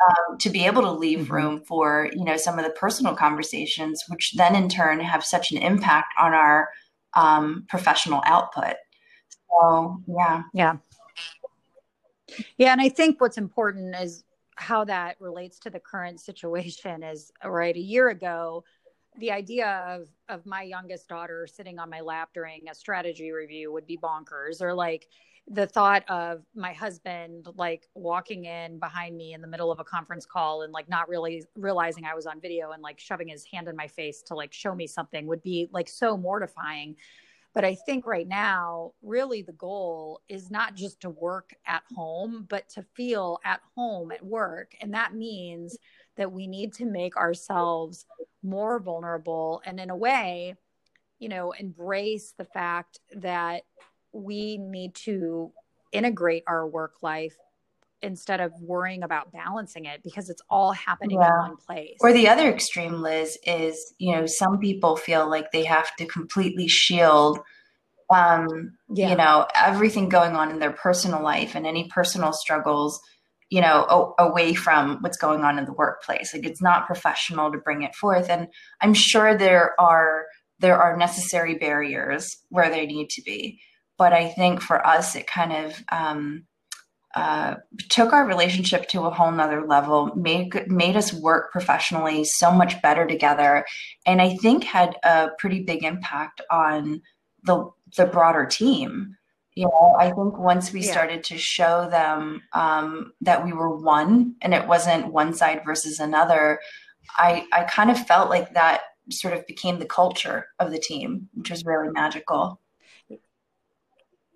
Um, 0.06 0.36
to 0.40 0.50
be 0.50 0.66
able 0.66 0.82
to 0.82 0.90
leave 0.90 1.20
mm-hmm. 1.20 1.32
room 1.32 1.62
for 1.66 2.10
you 2.12 2.22
know 2.22 2.36
some 2.36 2.58
of 2.58 2.66
the 2.66 2.70
personal 2.72 3.16
conversations, 3.16 4.04
which 4.08 4.34
then 4.36 4.54
in 4.54 4.68
turn 4.68 5.00
have 5.00 5.24
such 5.24 5.52
an 5.52 5.56
impact 5.56 6.12
on 6.20 6.34
our 6.34 6.68
um, 7.14 7.64
professional 7.70 8.20
output. 8.26 8.74
So 9.48 10.02
yeah, 10.06 10.42
yeah, 10.52 10.76
yeah. 12.58 12.72
And 12.72 12.82
I 12.82 12.90
think 12.90 13.22
what's 13.22 13.38
important 13.38 13.96
is 13.96 14.22
how 14.56 14.84
that 14.84 15.16
relates 15.20 15.58
to 15.60 15.70
the 15.70 15.78
current 15.78 16.20
situation 16.20 17.02
is 17.02 17.30
right 17.44 17.76
a 17.76 17.80
year 17.80 18.08
ago 18.08 18.64
the 19.18 19.30
idea 19.30 19.84
of 19.88 20.08
of 20.28 20.44
my 20.46 20.62
youngest 20.62 21.08
daughter 21.08 21.46
sitting 21.46 21.78
on 21.78 21.88
my 21.88 22.00
lap 22.00 22.30
during 22.34 22.68
a 22.68 22.74
strategy 22.74 23.30
review 23.30 23.72
would 23.72 23.86
be 23.86 23.96
bonkers 23.96 24.60
or 24.60 24.74
like 24.74 25.08
the 25.48 25.66
thought 25.66 26.02
of 26.08 26.42
my 26.56 26.72
husband 26.72 27.46
like 27.56 27.86
walking 27.94 28.46
in 28.46 28.78
behind 28.80 29.16
me 29.16 29.32
in 29.32 29.40
the 29.40 29.46
middle 29.46 29.70
of 29.70 29.78
a 29.78 29.84
conference 29.84 30.26
call 30.26 30.62
and 30.62 30.72
like 30.72 30.88
not 30.88 31.08
really 31.08 31.44
realizing 31.54 32.04
I 32.04 32.14
was 32.14 32.26
on 32.26 32.40
video 32.40 32.72
and 32.72 32.82
like 32.82 32.98
shoving 32.98 33.28
his 33.28 33.44
hand 33.44 33.68
in 33.68 33.76
my 33.76 33.86
face 33.86 34.22
to 34.22 34.34
like 34.34 34.52
show 34.52 34.74
me 34.74 34.88
something 34.88 35.26
would 35.28 35.42
be 35.42 35.68
like 35.70 35.88
so 35.88 36.16
mortifying 36.16 36.96
but 37.56 37.64
I 37.64 37.74
think 37.74 38.06
right 38.06 38.28
now, 38.28 38.92
really 39.00 39.40
the 39.40 39.52
goal 39.52 40.20
is 40.28 40.50
not 40.50 40.74
just 40.74 41.00
to 41.00 41.08
work 41.08 41.54
at 41.66 41.82
home, 41.94 42.44
but 42.50 42.68
to 42.74 42.84
feel 42.94 43.40
at 43.46 43.62
home 43.74 44.12
at 44.12 44.22
work. 44.22 44.74
And 44.82 44.92
that 44.92 45.14
means 45.14 45.78
that 46.18 46.30
we 46.30 46.46
need 46.48 46.74
to 46.74 46.84
make 46.84 47.16
ourselves 47.16 48.04
more 48.42 48.78
vulnerable 48.78 49.62
and, 49.64 49.80
in 49.80 49.88
a 49.88 49.96
way, 49.96 50.56
you 51.18 51.30
know, 51.30 51.52
embrace 51.52 52.34
the 52.36 52.44
fact 52.44 53.00
that 53.14 53.62
we 54.12 54.58
need 54.58 54.94
to 55.06 55.50
integrate 55.92 56.44
our 56.46 56.66
work 56.66 56.96
life 57.00 57.38
instead 58.02 58.40
of 58.40 58.52
worrying 58.60 59.02
about 59.02 59.32
balancing 59.32 59.86
it 59.86 60.02
because 60.02 60.28
it's 60.28 60.42
all 60.50 60.72
happening 60.72 61.18
yeah. 61.20 61.28
in 61.28 61.50
one 61.50 61.56
place. 61.56 61.96
Or 62.00 62.12
the 62.12 62.28
other 62.28 62.48
extreme, 62.50 63.00
Liz, 63.02 63.38
is 63.44 63.94
you 63.98 64.14
know, 64.14 64.26
some 64.26 64.58
people 64.58 64.96
feel 64.96 65.28
like 65.28 65.50
they 65.52 65.64
have 65.64 65.94
to 65.96 66.06
completely 66.06 66.68
shield 66.68 67.40
um 68.10 68.72
yeah. 68.94 69.10
you 69.10 69.16
know 69.16 69.46
everything 69.54 70.08
going 70.08 70.36
on 70.36 70.50
in 70.50 70.58
their 70.58 70.72
personal 70.72 71.22
life 71.22 71.54
and 71.54 71.66
any 71.66 71.88
personal 71.88 72.32
struggles 72.32 73.00
you 73.50 73.60
know 73.60 73.86
o- 73.88 74.14
away 74.18 74.54
from 74.54 74.98
what's 75.00 75.16
going 75.16 75.42
on 75.42 75.58
in 75.58 75.64
the 75.64 75.72
workplace 75.72 76.32
like 76.32 76.46
it's 76.46 76.62
not 76.62 76.86
professional 76.86 77.50
to 77.50 77.58
bring 77.58 77.82
it 77.82 77.94
forth 77.94 78.30
and 78.30 78.46
i'm 78.80 78.94
sure 78.94 79.36
there 79.36 79.74
are 79.80 80.26
there 80.60 80.80
are 80.80 80.96
necessary 80.96 81.56
barriers 81.56 82.36
where 82.48 82.70
they 82.70 82.86
need 82.86 83.10
to 83.10 83.22
be 83.22 83.60
but 83.98 84.12
i 84.12 84.28
think 84.28 84.60
for 84.60 84.86
us 84.86 85.16
it 85.16 85.26
kind 85.26 85.52
of 85.52 85.82
um, 85.90 86.44
uh, 87.16 87.54
took 87.88 88.12
our 88.12 88.26
relationship 88.26 88.86
to 88.88 89.04
a 89.04 89.10
whole 89.10 89.32
nother 89.32 89.66
level, 89.66 90.14
made 90.14 90.70
made 90.70 90.96
us 90.96 91.14
work 91.14 91.50
professionally 91.50 92.24
so 92.24 92.52
much 92.52 92.80
better 92.82 93.06
together, 93.06 93.64
and 94.04 94.20
I 94.20 94.36
think 94.36 94.64
had 94.64 94.96
a 95.02 95.30
pretty 95.38 95.62
big 95.62 95.82
impact 95.82 96.42
on 96.50 97.00
the 97.44 97.70
the 97.96 98.04
broader 98.04 98.44
team. 98.44 99.16
You 99.54 99.64
know, 99.64 99.96
I 99.98 100.10
think 100.10 100.36
once 100.36 100.74
we 100.74 100.82
yeah. 100.82 100.92
started 100.92 101.24
to 101.24 101.38
show 101.38 101.88
them 101.88 102.42
um, 102.52 103.12
that 103.22 103.42
we 103.42 103.54
were 103.54 103.74
one 103.74 104.34
and 104.42 104.52
it 104.52 104.68
wasn't 104.68 105.10
one 105.10 105.32
side 105.32 105.62
versus 105.64 105.98
another, 105.98 106.60
I 107.16 107.46
I 107.50 107.64
kind 107.64 107.90
of 107.90 108.06
felt 108.06 108.28
like 108.28 108.52
that 108.52 108.82
sort 109.10 109.32
of 109.32 109.46
became 109.46 109.78
the 109.78 109.86
culture 109.86 110.48
of 110.58 110.70
the 110.70 110.78
team, 110.78 111.30
which 111.32 111.50
was 111.50 111.64
really 111.64 111.88
magical. 111.88 112.60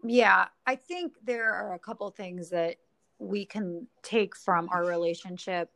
Yeah, 0.02 0.46
I 0.66 0.76
think 0.76 1.14
there 1.22 1.52
are 1.52 1.74
a 1.74 1.78
couple 1.78 2.10
things 2.10 2.50
that 2.50 2.76
we 3.18 3.44
can 3.44 3.86
take 4.02 4.34
from 4.34 4.68
our 4.70 4.84
relationship 4.86 5.70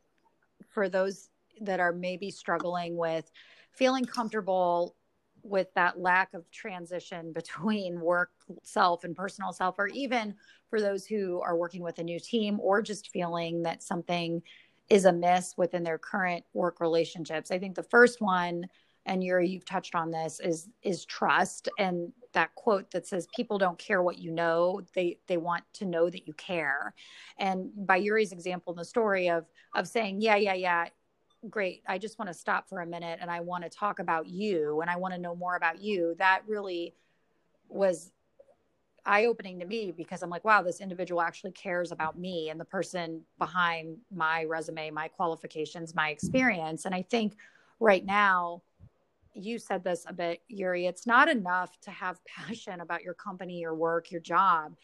for 0.70 0.88
those 0.88 1.28
that 1.60 1.78
are 1.78 1.92
maybe 1.92 2.30
struggling 2.30 2.96
with 2.96 3.30
feeling 3.72 4.04
comfortable 4.04 4.96
with 5.42 5.72
that 5.74 6.00
lack 6.00 6.32
of 6.32 6.50
transition 6.50 7.32
between 7.32 8.00
work 8.00 8.30
self 8.62 9.04
and 9.04 9.14
personal 9.14 9.52
self 9.52 9.74
or 9.78 9.88
even 9.88 10.34
for 10.70 10.80
those 10.80 11.04
who 11.04 11.40
are 11.42 11.56
working 11.56 11.82
with 11.82 11.98
a 11.98 12.02
new 12.02 12.18
team 12.18 12.58
or 12.60 12.80
just 12.80 13.10
feeling 13.10 13.62
that 13.62 13.82
something 13.82 14.42
is 14.88 15.04
amiss 15.04 15.54
within 15.56 15.82
their 15.82 15.98
current 15.98 16.44
work 16.54 16.80
relationships. 16.80 17.50
I 17.50 17.58
think 17.58 17.74
the 17.74 17.82
first 17.82 18.20
one 18.20 18.66
and 19.06 19.22
Yuri, 19.22 19.48
you've 19.48 19.66
touched 19.66 19.94
on 19.94 20.10
this, 20.10 20.40
is 20.40 20.68
is 20.82 21.04
trust. 21.04 21.68
And 21.78 22.12
that 22.34 22.54
quote 22.54 22.90
that 22.90 23.06
says 23.06 23.26
people 23.34 23.58
don't 23.58 23.78
care 23.78 24.02
what 24.02 24.18
you 24.18 24.30
know. 24.30 24.82
They 24.94 25.18
they 25.26 25.36
want 25.36 25.64
to 25.74 25.84
know 25.84 26.10
that 26.10 26.26
you 26.26 26.34
care. 26.34 26.94
And 27.38 27.70
by 27.74 27.96
yuri's 27.96 28.32
example 28.32 28.72
in 28.72 28.76
the 28.76 28.84
story 28.84 29.28
of 29.28 29.46
of 29.74 29.88
saying 29.88 30.20
yeah 30.20 30.36
yeah 30.36 30.54
yeah 30.54 30.86
great. 31.50 31.82
I 31.86 31.98
just 31.98 32.18
want 32.18 32.28
to 32.28 32.34
stop 32.34 32.68
for 32.68 32.80
a 32.80 32.86
minute 32.86 33.18
and 33.20 33.30
i 33.30 33.40
want 33.40 33.64
to 33.64 33.70
talk 33.70 33.98
about 33.98 34.26
you 34.26 34.80
and 34.80 34.90
i 34.90 34.96
want 34.96 35.14
to 35.14 35.20
know 35.20 35.34
more 35.34 35.56
about 35.56 35.80
you 35.80 36.14
that 36.18 36.42
really 36.46 36.94
was 37.68 38.12
eye 39.06 39.26
opening 39.26 39.58
to 39.58 39.66
me 39.66 39.92
because 39.94 40.22
i'm 40.22 40.30
like 40.30 40.44
wow 40.44 40.62
this 40.62 40.80
individual 40.80 41.20
actually 41.20 41.52
cares 41.52 41.92
about 41.92 42.18
me 42.18 42.48
and 42.48 42.58
the 42.58 42.64
person 42.64 43.20
behind 43.38 43.96
my 44.14 44.44
resume 44.44 44.90
my 44.90 45.08
qualifications 45.08 45.94
my 45.94 46.08
experience. 46.08 46.86
And 46.86 46.94
i 46.94 47.02
think 47.02 47.36
right 47.80 48.04
now 48.04 48.62
you 49.34 49.58
said 49.58 49.84
this 49.84 50.04
a 50.06 50.12
bit, 50.12 50.42
Yuri. 50.48 50.86
It's 50.86 51.06
not 51.06 51.28
enough 51.28 51.78
to 51.82 51.90
have 51.90 52.24
passion 52.26 52.80
about 52.80 53.02
your 53.02 53.14
company, 53.14 53.60
your 53.60 53.74
work, 53.74 54.10
your 54.10 54.20
job. 54.20 54.76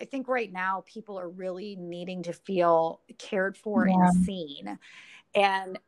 I 0.00 0.04
think 0.04 0.28
right 0.28 0.52
now 0.52 0.84
people 0.86 1.18
are 1.18 1.28
really 1.28 1.76
needing 1.76 2.22
to 2.24 2.32
feel 2.32 3.00
cared 3.18 3.56
for 3.56 3.88
yeah. 3.88 3.94
and 3.94 4.24
seen. 4.24 4.78
And 5.34 5.78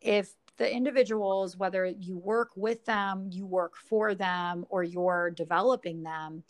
if 0.00 0.32
the 0.56 0.72
individuals, 0.72 1.56
whether 1.56 1.86
you 1.86 2.18
work 2.18 2.50
with 2.56 2.84
them, 2.84 3.28
you 3.30 3.46
work 3.46 3.76
for 3.76 4.14
them, 4.14 4.66
or 4.68 4.82
you're 4.82 5.30
developing 5.30 6.02
them, 6.02 6.42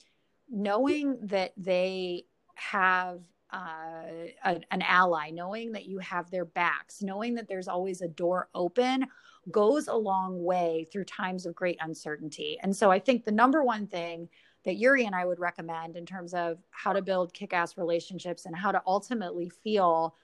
knowing 0.51 1.19
that 1.23 1.53
they 1.57 2.25
have 2.55 3.21
uh, 3.53 4.29
a, 4.45 4.61
an 4.71 4.83
ally, 4.83 5.31
knowing 5.31 5.73
that 5.73 5.87
you 5.87 5.99
have 6.01 6.31
their 6.31 6.45
backs, 6.45 7.03
knowing 7.03 7.35
that 7.35 7.49
there's 7.49 7.69
always 7.69 8.01
a 8.01 8.09
door 8.09 8.49
open 8.55 9.07
goes 9.51 9.89
a 9.89 9.95
long 9.95 10.43
way 10.43 10.87
through 10.91 11.05
times 11.05 11.47
of 11.47 11.55
great 11.55 11.79
uncertainty. 11.81 12.59
And 12.63 12.75
so 12.75 12.91
I 12.91 12.99
think 12.99 13.25
the 13.25 13.33
number 13.33 13.63
one 13.63 13.87
thing 13.87 14.29
that 14.65 14.77
Yuri 14.77 15.05
and 15.05 15.15
I 15.15 15.25
would 15.25 15.39
recommend 15.39 15.97
in 15.97 16.07
terms 16.07 16.35
of 16.35 16.59
how 16.71 16.93
to 16.93 17.03
build 17.03 17.35
kick 17.35 17.53
ass 17.53 17.77
relationships 17.77 18.47
and 18.47 18.57
how 18.57 18.73
to 18.73 18.83
ultimately 18.87 19.51
feel 19.51 20.15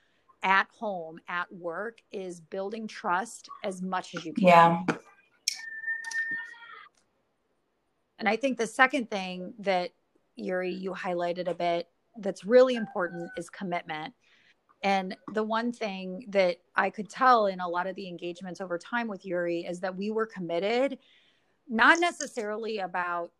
at 0.42 0.66
home, 0.78 1.20
at 1.28 1.52
work, 1.52 2.00
is 2.10 2.40
building 2.40 2.86
trust 2.88 3.48
as 3.62 3.82
much 3.82 4.14
as 4.14 4.24
you 4.24 4.32
can. 4.32 4.46
Yeah. 4.46 4.82
And 8.18 8.28
I 8.28 8.36
think 8.36 8.58
the 8.58 8.66
second 8.66 9.10
thing 9.10 9.54
that 9.58 9.92
Yuri, 10.36 10.72
you 10.72 10.92
highlighted 10.92 11.48
a 11.48 11.54
bit 11.54 11.88
that's 12.18 12.44
really 12.44 12.74
important 12.74 13.30
is 13.36 13.50
commitment. 13.50 14.14
And 14.82 15.16
the 15.32 15.42
one 15.42 15.72
thing 15.72 16.24
that 16.28 16.56
I 16.74 16.90
could 16.90 17.08
tell 17.08 17.46
in 17.46 17.60
a 17.60 17.68
lot 17.68 17.86
of 17.86 17.96
the 17.96 18.08
engagements 18.08 18.60
over 18.60 18.78
time 18.78 19.08
with 19.08 19.26
Yuri 19.26 19.66
is 19.66 19.80
that 19.80 19.96
we 19.96 20.10
were 20.10 20.26
committed, 20.26 20.98
not 21.68 22.00
necessarily 22.00 22.78
about 22.78 23.30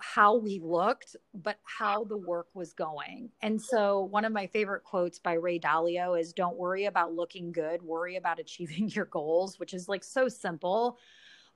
how 0.00 0.36
we 0.36 0.60
looked, 0.60 1.14
but 1.34 1.58
how 1.62 2.04
the 2.04 2.16
work 2.16 2.48
was 2.54 2.72
going. 2.72 3.30
And 3.42 3.60
so, 3.60 4.02
one 4.04 4.24
of 4.24 4.32
my 4.32 4.46
favorite 4.46 4.82
quotes 4.82 5.18
by 5.18 5.34
Ray 5.34 5.58
Dalio 5.58 6.18
is 6.18 6.32
Don't 6.32 6.56
worry 6.56 6.86
about 6.86 7.14
looking 7.14 7.52
good, 7.52 7.82
worry 7.82 8.16
about 8.16 8.40
achieving 8.40 8.88
your 8.94 9.04
goals, 9.06 9.58
which 9.58 9.74
is 9.74 9.88
like 9.88 10.02
so 10.04 10.28
simple. 10.28 10.98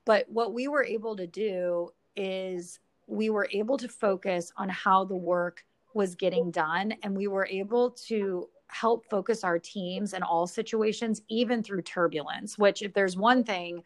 But 0.05 0.29
what 0.29 0.53
we 0.53 0.67
were 0.67 0.83
able 0.83 1.15
to 1.17 1.27
do 1.27 1.89
is 2.15 2.79
we 3.07 3.29
were 3.29 3.49
able 3.51 3.77
to 3.77 3.87
focus 3.87 4.51
on 4.55 4.69
how 4.69 5.03
the 5.03 5.15
work 5.15 5.65
was 5.99 6.15
getting 6.15 6.49
done 6.49 6.93
and 7.03 7.13
we 7.13 7.27
were 7.27 7.45
able 7.47 7.91
to 7.91 8.47
help 8.67 9.05
focus 9.09 9.43
our 9.43 9.59
teams 9.59 10.13
in 10.13 10.23
all 10.23 10.47
situations, 10.47 11.21
even 11.27 11.61
through 11.61 11.81
turbulence, 11.81 12.57
which, 12.57 12.81
if 12.81 12.93
there's 12.93 13.17
one 13.17 13.43
thing 13.43 13.83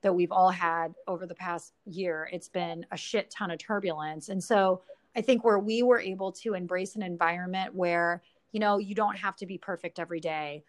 that 0.00 0.14
we've 0.14 0.30
all 0.30 0.50
had 0.50 0.94
over 1.08 1.26
the 1.26 1.34
past 1.34 1.72
year, 1.84 2.30
it's 2.32 2.48
been 2.48 2.86
a 2.92 2.96
shit 2.96 3.28
ton 3.32 3.50
of 3.50 3.58
turbulence. 3.58 4.28
And 4.28 4.40
so 4.42 4.82
I 5.16 5.20
think 5.22 5.42
where 5.42 5.58
we 5.58 5.82
were 5.82 5.98
able 5.98 6.30
to 6.42 6.54
embrace 6.54 6.94
an 6.94 7.02
environment 7.02 7.74
where, 7.74 8.22
you 8.52 8.60
know, 8.60 8.78
you 8.78 8.94
don't 8.94 9.16
have 9.16 9.34
to 9.38 9.46
be 9.46 9.58
perfect 9.58 9.98
every 9.98 10.20
day, 10.20 10.62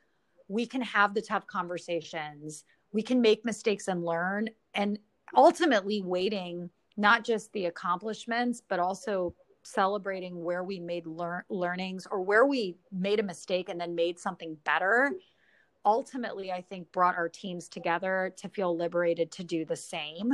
we 0.47 0.65
can 0.65 0.81
have 0.81 1.13
the 1.13 1.21
tough 1.21 1.45
conversations, 1.45 2.63
we 2.91 3.03
can 3.03 3.21
make 3.21 3.45
mistakes 3.45 3.87
and 3.87 4.03
learn. 4.03 4.49
And 4.73 4.97
ultimately, 5.35 6.01
waiting 6.01 6.71
not 6.95 7.23
just 7.23 7.53
the 7.53 7.65
accomplishments, 7.65 8.63
but 8.67 8.79
also 8.79 9.35
celebrating 9.67 10.43
where 10.43 10.63
we 10.63 10.79
made 10.79 11.05
lear- 11.05 11.45
learnings 11.49 12.07
or 12.09 12.21
where 12.21 12.45
we 12.45 12.77
made 12.91 13.19
a 13.19 13.23
mistake 13.23 13.67
and 13.69 13.79
then 13.79 13.93
made 13.95 14.17
something 14.17 14.57
better 14.63 15.11
ultimately 15.85 16.51
i 16.51 16.61
think 16.61 16.89
brought 16.91 17.15
our 17.15 17.27
teams 17.27 17.67
together 17.67 18.33
to 18.37 18.47
feel 18.49 18.75
liberated 18.75 19.31
to 19.31 19.43
do 19.43 19.65
the 19.65 19.75
same. 19.75 20.31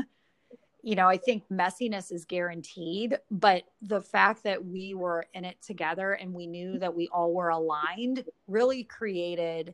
You 0.83 0.95
know 0.95 1.07
i 1.07 1.17
think 1.17 1.43
messiness 1.49 2.11
is 2.11 2.25
guaranteed 2.25 3.17
but 3.31 3.63
the 3.81 4.01
fact 4.01 4.43
that 4.43 4.63
we 4.63 4.93
were 4.93 5.25
in 5.33 5.45
it 5.45 5.61
together 5.61 6.13
and 6.13 6.33
we 6.33 6.45
knew 6.45 6.77
that 6.79 6.93
we 6.93 7.07
all 7.07 7.33
were 7.33 7.49
aligned 7.49 8.25
really 8.47 8.83
created 8.83 9.73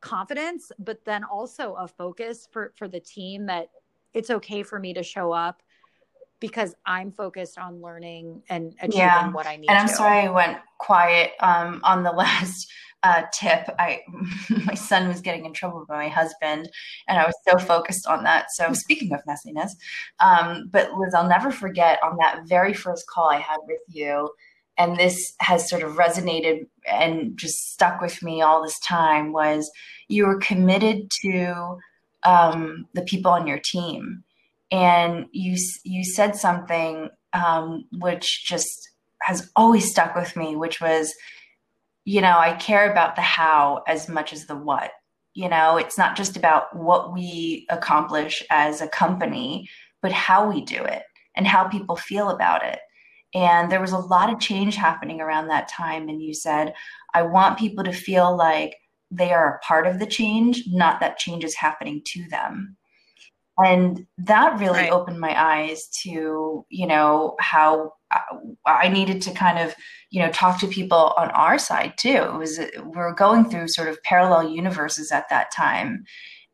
confidence 0.00 0.70
but 0.78 1.04
then 1.04 1.24
also 1.24 1.74
a 1.74 1.88
focus 1.88 2.48
for 2.50 2.72
for 2.76 2.88
the 2.88 3.00
team 3.00 3.46
that 3.46 3.68
it's 4.14 4.30
okay 4.30 4.62
for 4.62 4.78
me 4.78 4.92
to 4.94 5.02
show 5.02 5.32
up 5.32 5.62
because 6.40 6.74
I'm 6.84 7.12
focused 7.12 7.58
on 7.58 7.80
learning 7.80 8.42
and 8.48 8.74
achieving 8.80 8.98
yeah. 8.98 9.30
what 9.32 9.46
I 9.46 9.56
need. 9.56 9.68
And 9.68 9.78
I'm 9.78 9.88
to. 9.88 9.94
sorry 9.94 10.20
I 10.20 10.30
went 10.30 10.58
quiet 10.78 11.32
um, 11.40 11.80
on 11.84 12.02
the 12.02 12.12
last 12.12 12.70
uh, 13.02 13.22
tip. 13.32 13.68
I 13.78 14.00
my 14.64 14.74
son 14.74 15.08
was 15.08 15.20
getting 15.20 15.44
in 15.44 15.52
trouble 15.52 15.80
with 15.80 15.88
my 15.88 16.08
husband, 16.08 16.68
and 17.08 17.18
I 17.18 17.24
was 17.24 17.34
so 17.48 17.58
focused 17.58 18.06
on 18.06 18.24
that. 18.24 18.50
So 18.52 18.72
speaking 18.72 19.12
of 19.12 19.20
messiness, 19.28 19.70
um, 20.20 20.68
but 20.70 20.92
Liz, 20.92 21.14
I'll 21.14 21.28
never 21.28 21.50
forget 21.50 21.98
on 22.02 22.16
that 22.18 22.42
very 22.46 22.74
first 22.74 23.06
call 23.06 23.30
I 23.30 23.38
had 23.38 23.58
with 23.66 23.80
you. 23.88 24.30
And 24.78 24.98
this 24.98 25.32
has 25.40 25.70
sort 25.70 25.82
of 25.82 25.92
resonated 25.92 26.66
and 26.86 27.34
just 27.38 27.72
stuck 27.72 28.02
with 28.02 28.22
me 28.22 28.42
all 28.42 28.62
this 28.62 28.78
time. 28.80 29.32
Was 29.32 29.70
you 30.08 30.26
were 30.26 30.38
committed 30.38 31.10
to 31.22 31.78
um, 32.24 32.86
the 32.92 33.02
people 33.02 33.30
on 33.30 33.46
your 33.46 33.58
team 33.58 34.22
and 34.70 35.26
you 35.32 35.56
you 35.84 36.04
said 36.04 36.36
something 36.36 37.08
um, 37.32 37.84
which 37.92 38.44
just 38.46 38.90
has 39.22 39.50
always 39.56 39.90
stuck 39.90 40.14
with 40.14 40.36
me, 40.36 40.56
which 40.56 40.80
was, 40.80 41.14
you 42.04 42.20
know, 42.20 42.38
I 42.38 42.54
care 42.54 42.90
about 42.90 43.16
the 43.16 43.22
how 43.22 43.82
as 43.86 44.08
much 44.08 44.32
as 44.32 44.46
the 44.46 44.56
what. 44.56 44.92
You 45.34 45.48
know, 45.48 45.76
it's 45.76 45.98
not 45.98 46.16
just 46.16 46.36
about 46.36 46.74
what 46.74 47.12
we 47.12 47.66
accomplish 47.68 48.42
as 48.50 48.80
a 48.80 48.88
company, 48.88 49.68
but 50.00 50.12
how 50.12 50.50
we 50.50 50.62
do 50.64 50.82
it 50.82 51.02
and 51.34 51.46
how 51.46 51.68
people 51.68 51.96
feel 51.96 52.30
about 52.30 52.64
it. 52.64 52.78
And 53.34 53.70
there 53.70 53.80
was 53.80 53.92
a 53.92 53.98
lot 53.98 54.32
of 54.32 54.40
change 54.40 54.76
happening 54.76 55.20
around 55.20 55.48
that 55.48 55.68
time. 55.68 56.08
And 56.08 56.22
you 56.22 56.32
said, 56.32 56.72
I 57.12 57.22
want 57.22 57.58
people 57.58 57.84
to 57.84 57.92
feel 57.92 58.34
like 58.34 58.76
they 59.10 59.32
are 59.32 59.56
a 59.56 59.58
part 59.58 59.86
of 59.86 59.98
the 59.98 60.06
change, 60.06 60.64
not 60.68 61.00
that 61.00 61.18
change 61.18 61.44
is 61.44 61.54
happening 61.54 62.00
to 62.06 62.26
them 62.30 62.76
and 63.58 64.06
that 64.18 64.58
really 64.58 64.80
right. 64.80 64.92
opened 64.92 65.20
my 65.20 65.34
eyes 65.40 65.88
to 66.02 66.64
you 66.68 66.86
know 66.86 67.34
how 67.40 67.92
i 68.66 68.88
needed 68.88 69.22
to 69.22 69.32
kind 69.32 69.58
of 69.58 69.74
you 70.10 70.22
know 70.22 70.30
talk 70.30 70.58
to 70.60 70.66
people 70.66 71.12
on 71.18 71.30
our 71.30 71.58
side 71.58 71.94
too. 71.98 72.08
It 72.08 72.38
was 72.38 72.58
we 72.58 72.96
are 72.96 73.12
going 73.12 73.50
through 73.50 73.68
sort 73.68 73.88
of 73.88 74.02
parallel 74.02 74.48
universes 74.48 75.12
at 75.12 75.28
that 75.28 75.50
time. 75.54 76.04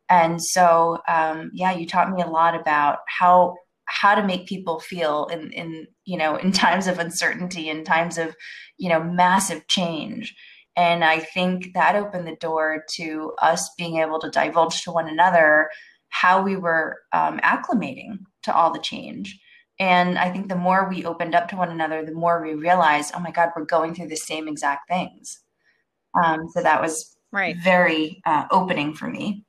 And 0.09 0.43
so 0.43 0.99
um, 1.09 1.51
yeah 1.55 1.73
you 1.73 1.87
taught 1.87 2.11
me 2.11 2.23
a 2.23 2.27
lot 2.27 2.59
about 2.59 2.99
how 3.07 3.57
how 3.85 4.15
to 4.15 4.27
make 4.27 4.49
people 4.49 4.81
feel 4.81 5.27
in 5.27 5.53
in 5.53 5.87
you 6.05 6.19
know 6.19 6.37
in 6.37 6.53
times 6.53 6.87
of 6.87 6.99
uncertainty 6.99 7.69
in 7.69 7.85
times 7.85 8.19
of 8.19 8.35
you 8.79 8.89
know 8.89 9.03
massive 9.03 9.67
change. 9.69 10.35
And 10.75 11.05
i 11.05 11.19
think 11.19 11.75
that 11.75 11.97
opened 11.97 12.27
the 12.27 12.37
door 12.37 12.85
to 12.95 13.33
us 13.41 13.71
being 13.77 13.99
able 13.99 14.19
to 14.21 14.31
divulge 14.31 14.83
to 14.83 14.91
one 14.91 15.09
another 15.09 15.69
how 16.13 16.43
we 16.43 16.57
were 16.57 16.99
um, 17.13 17.39
acclimating 17.39 18.19
to 18.43 18.55
all 18.55 18.71
the 18.71 18.79
change. 18.79 19.41
And 19.81 20.19
I 20.19 20.31
think 20.31 20.49
the 20.49 20.55
more 20.55 20.89
we 20.89 21.07
opened 21.07 21.35
up 21.35 21.49
to 21.49 21.57
one 21.57 21.71
another, 21.71 22.05
the 22.05 22.13
more 22.13 22.43
we 22.43 22.55
realized, 22.55 23.15
oh 23.17 23.21
my 23.21 23.31
God, 23.31 23.49
we're 23.57 23.65
going 23.65 23.95
through 23.95 24.09
the 24.09 24.17
same 24.17 24.47
exact 24.47 24.89
things. 24.89 25.41
Um, 26.23 26.51
so 26.51 26.63
that 26.63 26.83
was 26.83 27.17
right. 27.33 27.57
very 27.57 28.21
uh, 28.27 28.45
opening 28.51 28.95
for 28.95 29.09
me. 29.09 29.47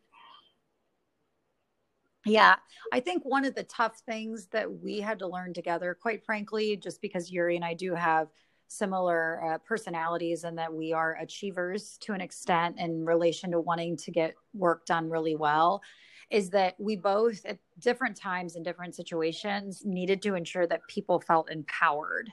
Yeah, 2.26 2.56
I 2.94 3.02
think 3.02 3.24
one 3.26 3.44
of 3.44 3.54
the 3.54 3.64
tough 3.64 4.02
things 4.08 4.48
that 4.54 4.72
we 4.72 5.02
had 5.02 5.20
to 5.20 5.28
learn 5.28 5.54
together, 5.54 5.98
quite 6.02 6.24
frankly, 6.26 6.78
just 6.78 7.02
because 7.02 7.30
Yuri 7.30 7.58
and 7.58 7.66
I 7.66 7.74
do 7.74 7.94
have 7.94 8.30
similar 8.70 9.44
uh, 9.46 9.58
personalities 9.60 10.46
and 10.46 10.58
that 10.58 10.74
we 10.74 10.94
are 10.94 11.18
achievers 11.18 11.98
to 12.00 12.14
an 12.14 12.22
extent 12.22 12.80
in 12.80 13.06
relation 13.06 13.52
to 13.52 13.60
wanting 13.60 13.98
to 13.98 14.12
get 14.12 14.36
work 14.54 14.86
done 14.86 15.10
really 15.10 15.36
well, 15.36 15.82
is 16.30 16.50
that 16.52 16.76
we 16.80 16.96
both 16.96 17.46
at 17.46 17.58
different 17.80 18.16
times 18.16 18.56
in 18.56 18.64
different 18.64 18.96
situations 18.96 19.84
needed 19.86 20.22
to 20.22 20.36
ensure 20.36 20.68
that 20.68 20.82
people 20.88 21.20
felt 21.20 21.50
empowered. 21.50 22.30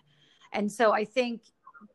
And 0.53 0.71
so 0.71 0.93
I 0.93 1.05
think 1.05 1.43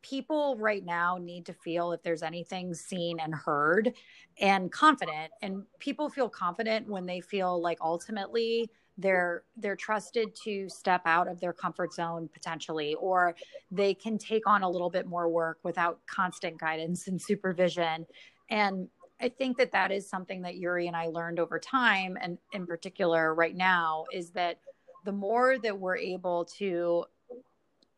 people 0.01 0.55
right 0.57 0.83
now 0.83 1.17
need 1.17 1.45
to 1.45 1.53
feel 1.53 1.91
if 1.91 2.01
there's 2.03 2.23
anything 2.23 2.73
seen 2.73 3.19
and 3.19 3.33
heard 3.33 3.93
and 4.39 4.71
confident 4.71 5.31
and 5.41 5.63
people 5.79 6.09
feel 6.09 6.29
confident 6.29 6.87
when 6.87 7.05
they 7.05 7.21
feel 7.21 7.61
like 7.61 7.77
ultimately 7.81 8.69
they're 8.97 9.43
they're 9.57 9.75
trusted 9.75 10.35
to 10.35 10.67
step 10.69 11.01
out 11.05 11.27
of 11.27 11.39
their 11.39 11.53
comfort 11.53 11.93
zone 11.93 12.29
potentially 12.33 12.95
or 12.95 13.35
they 13.69 13.93
can 13.93 14.17
take 14.17 14.47
on 14.47 14.63
a 14.63 14.69
little 14.69 14.89
bit 14.89 15.05
more 15.05 15.29
work 15.29 15.59
without 15.63 15.99
constant 16.07 16.57
guidance 16.59 17.07
and 17.07 17.21
supervision 17.21 18.05
and 18.49 18.87
I 19.21 19.29
think 19.29 19.57
that 19.57 19.71
that 19.71 19.91
is 19.91 20.09
something 20.09 20.41
that 20.41 20.55
Yuri 20.55 20.87
and 20.87 20.95
I 20.95 21.07
learned 21.07 21.39
over 21.39 21.57
time, 21.57 22.17
and 22.19 22.37
in 22.53 22.65
particular 22.65 23.33
right 23.33 23.55
now, 23.55 24.05
is 24.11 24.31
that 24.31 24.59
the 25.05 25.11
more 25.11 25.57
that 25.59 25.79
we're 25.79 25.97
able 25.97 26.45
to 26.57 27.05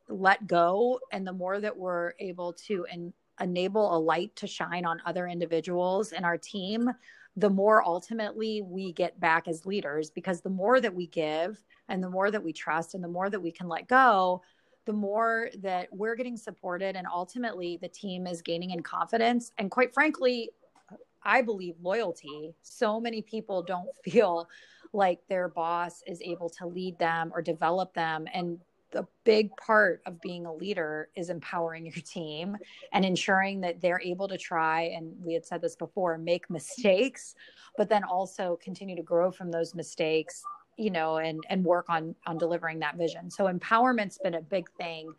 let 0.10 0.48
go 0.48 1.00
and 1.12 1.26
the 1.26 1.34
more 1.34 1.60
that 1.60 1.76
we're 1.76 2.14
able 2.20 2.54
to 2.54 2.86
en- 2.92 3.14
enable 3.42 3.96
a 3.96 4.00
light 4.00 4.36
to 4.36 4.48
shine 4.48 4.86
on 4.86 5.02
other 5.06 5.28
individuals 5.28 6.12
in 6.12 6.24
our 6.24 6.38
team, 6.38 6.90
the 7.36 7.50
more 7.50 7.84
ultimately 7.84 8.62
we 8.62 8.94
get 8.94 9.20
back 9.20 9.48
as 9.48 9.66
leaders 9.66 10.10
because 10.10 10.42
the 10.42 10.50
more 10.50 10.82
that 10.82 10.94
we 10.94 11.08
give 11.08 11.64
and 11.88 12.04
the 12.04 12.10
more 12.10 12.32
that 12.32 12.44
we 12.44 12.52
trust 12.52 12.94
and 12.94 13.04
the 13.04 13.08
more 13.08 13.30
that 13.30 13.42
we 13.42 13.52
can 13.52 13.68
let 13.68 13.88
go, 13.88 14.42
the 14.86 14.94
more 14.94 15.50
that 15.60 15.88
we're 15.92 16.16
getting 16.16 16.38
supported 16.38 16.96
and 16.96 17.06
ultimately 17.12 17.78
the 17.82 17.90
team 17.90 18.26
is 18.26 18.42
gaining 18.42 18.72
in 18.72 18.82
confidence. 18.82 19.52
And 19.58 19.70
quite 19.70 19.94
frankly, 19.94 20.50
I 21.28 21.42
believe 21.42 21.76
loyalty. 21.82 22.56
So 22.64 23.00
many 23.00 23.22
people 23.22 23.62
don't 23.62 23.90
feel 24.04 24.50
like 24.94 25.20
their 25.28 25.50
boss 25.50 26.02
is 26.08 26.22
able 26.22 26.50
to 26.50 26.66
lead 26.66 26.98
them 26.98 27.32
or 27.36 27.42
develop 27.42 27.94
them. 27.94 28.26
And 28.34 28.60
the 28.92 29.06
big 29.26 29.56
part 29.58 30.02
of 30.06 30.22
being 30.22 30.46
a 30.46 30.54
leader 30.54 31.10
is 31.16 31.30
empowering 31.30 31.86
your 31.94 32.02
team 32.06 32.58
and 32.94 33.04
ensuring 33.04 33.62
that 33.62 33.82
they're 33.82 34.02
able 34.02 34.28
to 34.30 34.38
try 34.38 34.84
and 34.96 35.14
we 35.22 35.34
had 35.34 35.46
said 35.46 35.62
this 35.62 35.76
before 35.76 36.18
make 36.18 36.50
mistakes 36.50 37.36
but 37.78 37.90
then 37.90 38.04
also 38.04 38.58
continue 38.62 38.96
to 38.96 39.04
grow 39.04 39.30
from 39.30 39.52
those 39.52 39.76
mistakes 39.76 40.42
you 40.78 40.90
know 40.90 41.18
and 41.18 41.44
and 41.50 41.66
work 41.66 41.86
on 41.90 42.16
on 42.26 42.38
delivering 42.38 42.80
that 42.80 42.96
vision 42.96 43.30
so 43.30 43.46
empowerment's 43.46 44.18
been 44.20 44.36
a 44.36 44.42
big 44.42 44.70
thing 44.78 45.12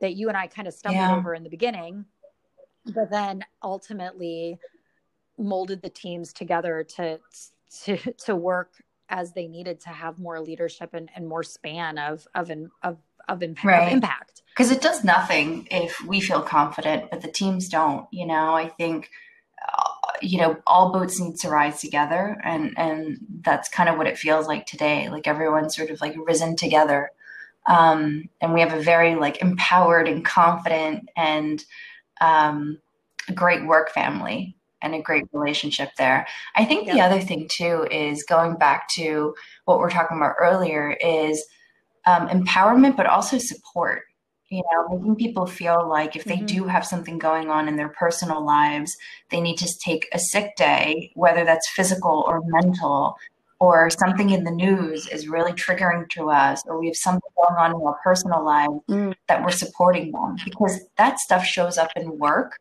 that 0.00 0.14
you 0.14 0.26
and 0.26 0.36
I 0.36 0.48
kind 0.48 0.66
of 0.66 0.74
stumbled 0.74 1.00
yeah. 1.00 1.16
over 1.16 1.34
in 1.34 1.44
the 1.44 1.50
beginning 1.50 2.04
but 2.86 3.08
then 3.10 3.44
ultimately 3.62 4.58
molded 5.42 5.82
the 5.82 5.90
teams 5.90 6.32
together 6.32 6.84
to 6.96 7.18
to 7.84 7.96
to 8.12 8.36
work 8.36 8.82
as 9.08 9.32
they 9.32 9.46
needed 9.46 9.78
to 9.80 9.90
have 9.90 10.18
more 10.18 10.40
leadership 10.40 10.94
and, 10.94 11.10
and 11.14 11.28
more 11.28 11.42
span 11.42 11.98
of 11.98 12.26
of 12.34 12.50
of 12.82 12.98
of, 13.28 13.42
imp- 13.42 13.62
right. 13.62 13.86
of 13.86 13.92
impact. 13.92 14.42
Because 14.48 14.72
it 14.72 14.80
does 14.80 15.04
nothing 15.04 15.68
if 15.70 16.00
we 16.04 16.20
feel 16.20 16.42
confident 16.42 17.10
but 17.10 17.20
the 17.20 17.30
teams 17.30 17.68
don't 17.68 18.06
you 18.10 18.26
know? 18.26 18.54
I 18.54 18.68
think 18.68 19.10
uh, 19.62 20.12
you 20.20 20.38
know 20.38 20.56
all 20.66 20.92
boats 20.92 21.20
need 21.20 21.36
to 21.36 21.48
rise 21.48 21.80
together 21.80 22.40
and 22.42 22.76
and 22.76 23.18
that's 23.42 23.68
kind 23.68 23.88
of 23.88 23.96
what 23.96 24.06
it 24.06 24.18
feels 24.18 24.46
like 24.46 24.66
today. 24.66 25.08
Like 25.08 25.26
everyone's 25.26 25.76
sort 25.76 25.90
of 25.90 26.00
like 26.00 26.14
risen 26.26 26.56
together. 26.56 27.10
Um 27.68 28.28
and 28.40 28.52
we 28.54 28.60
have 28.60 28.72
a 28.72 28.82
very 28.82 29.14
like 29.14 29.40
empowered 29.42 30.08
and 30.08 30.24
confident 30.24 31.08
and 31.16 31.64
um 32.20 32.78
great 33.34 33.64
work 33.66 33.90
family 33.92 34.56
and 34.82 34.94
a 34.94 35.00
great 35.00 35.24
relationship 35.32 35.90
there. 35.96 36.26
I 36.56 36.64
think 36.64 36.90
the 36.90 37.00
other 37.00 37.20
thing 37.20 37.48
too 37.50 37.86
is 37.90 38.24
going 38.24 38.56
back 38.56 38.88
to 38.96 39.34
what 39.64 39.78
we're 39.78 39.90
talking 39.90 40.16
about 40.16 40.34
earlier 40.40 40.96
is 41.00 41.44
um, 42.04 42.28
empowerment, 42.28 42.96
but 42.96 43.06
also 43.06 43.38
support. 43.38 44.02
you 44.52 44.62
know, 44.70 44.98
making 44.98 45.16
people 45.16 45.46
feel 45.46 45.88
like 45.88 46.14
if 46.14 46.24
they 46.24 46.36
mm-hmm. 46.36 46.46
do 46.46 46.64
have 46.64 46.84
something 46.86 47.18
going 47.18 47.48
on 47.48 47.68
in 47.68 47.76
their 47.76 47.88
personal 47.88 48.44
lives, 48.44 48.94
they 49.30 49.40
need 49.40 49.56
to 49.56 49.78
take 49.82 50.06
a 50.12 50.18
sick 50.18 50.54
day, 50.56 51.10
whether 51.14 51.44
that's 51.44 51.70
physical 51.70 52.22
or 52.28 52.42
mental, 52.44 53.16
or 53.60 53.88
something 53.88 54.30
in 54.30 54.44
the 54.44 54.50
news 54.50 55.08
is 55.08 55.26
really 55.26 55.52
triggering 55.52 56.06
to 56.10 56.28
us, 56.28 56.62
or 56.66 56.78
we 56.78 56.86
have 56.86 56.96
something 56.96 57.30
going 57.42 57.56
on 57.58 57.70
in 57.70 57.80
our 57.80 57.98
personal 58.04 58.44
lives 58.44 58.74
mm. 58.90 59.14
that 59.28 59.42
we're 59.42 59.50
supporting 59.50 60.12
them 60.12 60.36
because 60.44 60.80
that 60.98 61.18
stuff 61.18 61.44
shows 61.44 61.78
up 61.78 61.90
in 61.96 62.18
work, 62.18 62.58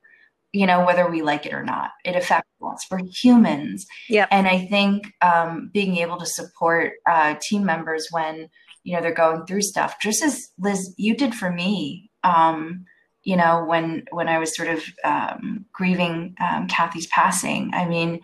you 0.53 0.65
know, 0.65 0.85
whether 0.85 1.09
we 1.09 1.21
like 1.21 1.45
it 1.45 1.53
or 1.53 1.63
not. 1.63 1.91
It 2.03 2.15
affects 2.15 2.49
us. 2.61 2.85
We're 2.91 2.99
humans. 3.05 3.85
Yeah. 4.09 4.27
And 4.31 4.47
I 4.47 4.65
think 4.65 5.13
um, 5.21 5.69
being 5.73 5.97
able 5.97 6.17
to 6.17 6.25
support 6.25 6.93
uh, 7.09 7.35
team 7.41 7.65
members 7.65 8.07
when 8.11 8.49
you 8.83 8.95
know 8.95 9.01
they're 9.01 9.13
going 9.13 9.45
through 9.45 9.61
stuff 9.61 9.99
just 9.99 10.23
as 10.23 10.49
liz 10.59 10.93
you 10.97 11.15
did 11.15 11.35
for 11.35 11.51
me 11.51 12.09
um, 12.23 12.85
you 13.23 13.35
know 13.35 13.63
when 13.65 14.03
when 14.11 14.27
i 14.27 14.39
was 14.39 14.55
sort 14.55 14.69
of 14.69 14.83
um, 15.03 15.65
grieving 15.71 16.35
um, 16.39 16.67
kathy's 16.67 17.07
passing 17.07 17.71
i 17.73 17.87
mean 17.87 18.19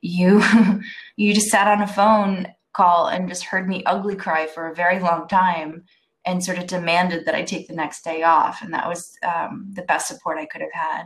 you 0.00 0.42
you 1.16 1.34
just 1.34 1.48
sat 1.48 1.68
on 1.68 1.82
a 1.82 1.86
phone 1.86 2.46
call 2.72 3.06
and 3.06 3.28
just 3.28 3.44
heard 3.44 3.68
me 3.68 3.82
ugly 3.84 4.16
cry 4.16 4.46
for 4.46 4.68
a 4.68 4.74
very 4.74 4.98
long 4.98 5.26
time 5.28 5.84
and 6.24 6.44
sort 6.44 6.58
of 6.58 6.66
demanded 6.66 7.24
that 7.24 7.34
i 7.34 7.42
take 7.42 7.68
the 7.68 7.74
next 7.74 8.02
day 8.02 8.22
off 8.22 8.62
and 8.62 8.74
that 8.74 8.88
was 8.88 9.16
um, 9.26 9.70
the 9.74 9.82
best 9.82 10.08
support 10.08 10.38
i 10.38 10.46
could 10.46 10.60
have 10.60 10.72
had 10.72 11.04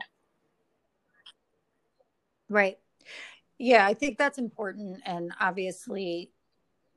right. 2.50 2.76
Yeah 3.58 3.86
i 3.86 3.94
think 3.94 4.18
that's 4.18 4.38
important 4.38 5.00
and 5.06 5.32
obviously 5.40 6.30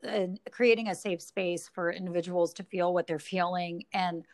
uh, 0.07 0.27
creating 0.51 0.89
a 0.89 0.95
safe 0.95 1.21
space 1.21 1.69
for 1.73 1.91
individuals 1.91 2.53
to 2.53 2.63
feel 2.63 2.93
what 2.93 3.07
they're 3.07 3.19
feeling 3.19 3.83
and 3.93 4.25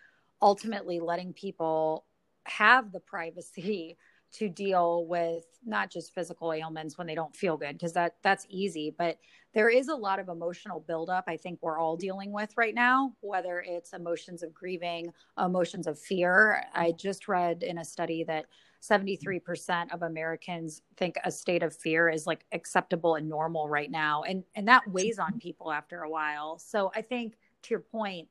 ultimately 0.42 1.00
letting 1.00 1.34
people 1.34 2.06
have 2.46 2.92
the 2.92 3.00
privacy 3.00 3.98
to 4.32 4.48
deal 4.48 5.08
with 5.08 5.46
not 5.66 5.90
just 5.90 6.14
physical 6.14 6.54
ailments 6.54 6.98
when 6.98 7.08
they 7.08 7.16
don't 7.16 7.36
feel 7.36 7.58
good 7.58 7.74
because 7.74 7.94
that 7.94 8.16
that's 8.22 8.46
easy 8.48 8.94
but 8.96 9.18
there 9.56 9.70
is 9.70 9.88
a 9.88 9.96
lot 9.96 10.20
of 10.20 10.30
emotional 10.30 10.82
buildup 10.88 11.24
i 11.28 11.36
think 11.36 11.58
we're 11.64 11.80
all 11.80 11.98
dealing 11.98 12.32
with 12.32 12.56
right 12.56 12.76
now 12.76 13.12
whether 13.22 13.64
it's 13.66 13.94
emotions 13.94 14.44
of 14.44 14.54
grieving 14.54 15.12
emotions 15.44 15.88
of 15.88 16.00
fear. 16.00 16.64
I 16.74 16.92
just 16.92 17.28
read 17.28 17.64
in 17.64 17.80
a 17.80 17.86
study 17.86 18.24
that 18.26 18.46
73% 18.82 19.94
of 19.94 20.04
Americans 20.04 20.82
think 20.96 21.16
a 21.24 21.32
state 21.32 21.64
of 21.64 21.76
fear 21.76 22.10
is 22.10 22.26
like 22.26 22.46
acceptable 22.52 23.16
and 23.16 23.28
normal 23.28 23.68
right 23.68 23.92
now. 23.92 24.24
And 24.24 24.44
and 24.56 24.68
that 24.68 24.88
weighs 24.88 25.20
on 25.20 25.32
mm-hmm. 25.32 25.40
people 25.40 25.72
after 25.72 26.04
a 26.04 26.10
while. 26.10 26.58
So 26.58 26.92
I 26.96 27.02
think 27.02 27.38
to 27.64 27.70
your 27.72 27.82
point, 27.82 28.28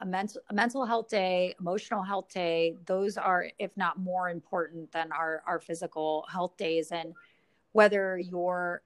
a 0.00 0.06
mental 0.06 0.40
a 0.48 0.54
mental 0.54 0.84
health 0.86 1.08
day, 1.08 1.54
emotional 1.60 2.02
health 2.02 2.28
day, 2.32 2.76
those 2.86 3.16
are 3.16 3.48
if 3.58 3.76
not 3.76 3.98
more 3.98 4.30
important 4.30 4.90
than 4.92 5.12
our 5.12 5.42
our 5.46 5.60
physical 5.60 6.26
health 6.30 6.56
days 6.56 6.90
and 6.90 7.14
whether 7.72 8.18
you're 8.18 8.82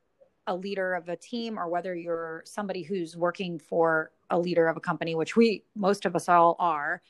a 0.48 0.56
leader 0.56 0.94
of 0.94 1.08
a 1.08 1.16
team 1.16 1.58
or 1.58 1.68
whether 1.68 1.94
you're 1.94 2.42
somebody 2.46 2.82
who's 2.82 3.16
working 3.16 3.58
for 3.58 4.10
a 4.30 4.38
leader 4.38 4.66
of 4.66 4.76
a 4.76 4.80
company, 4.80 5.14
which 5.14 5.36
we 5.36 5.62
most 5.76 6.06
of 6.06 6.16
us 6.16 6.28
all 6.28 6.56
are, 6.58 7.02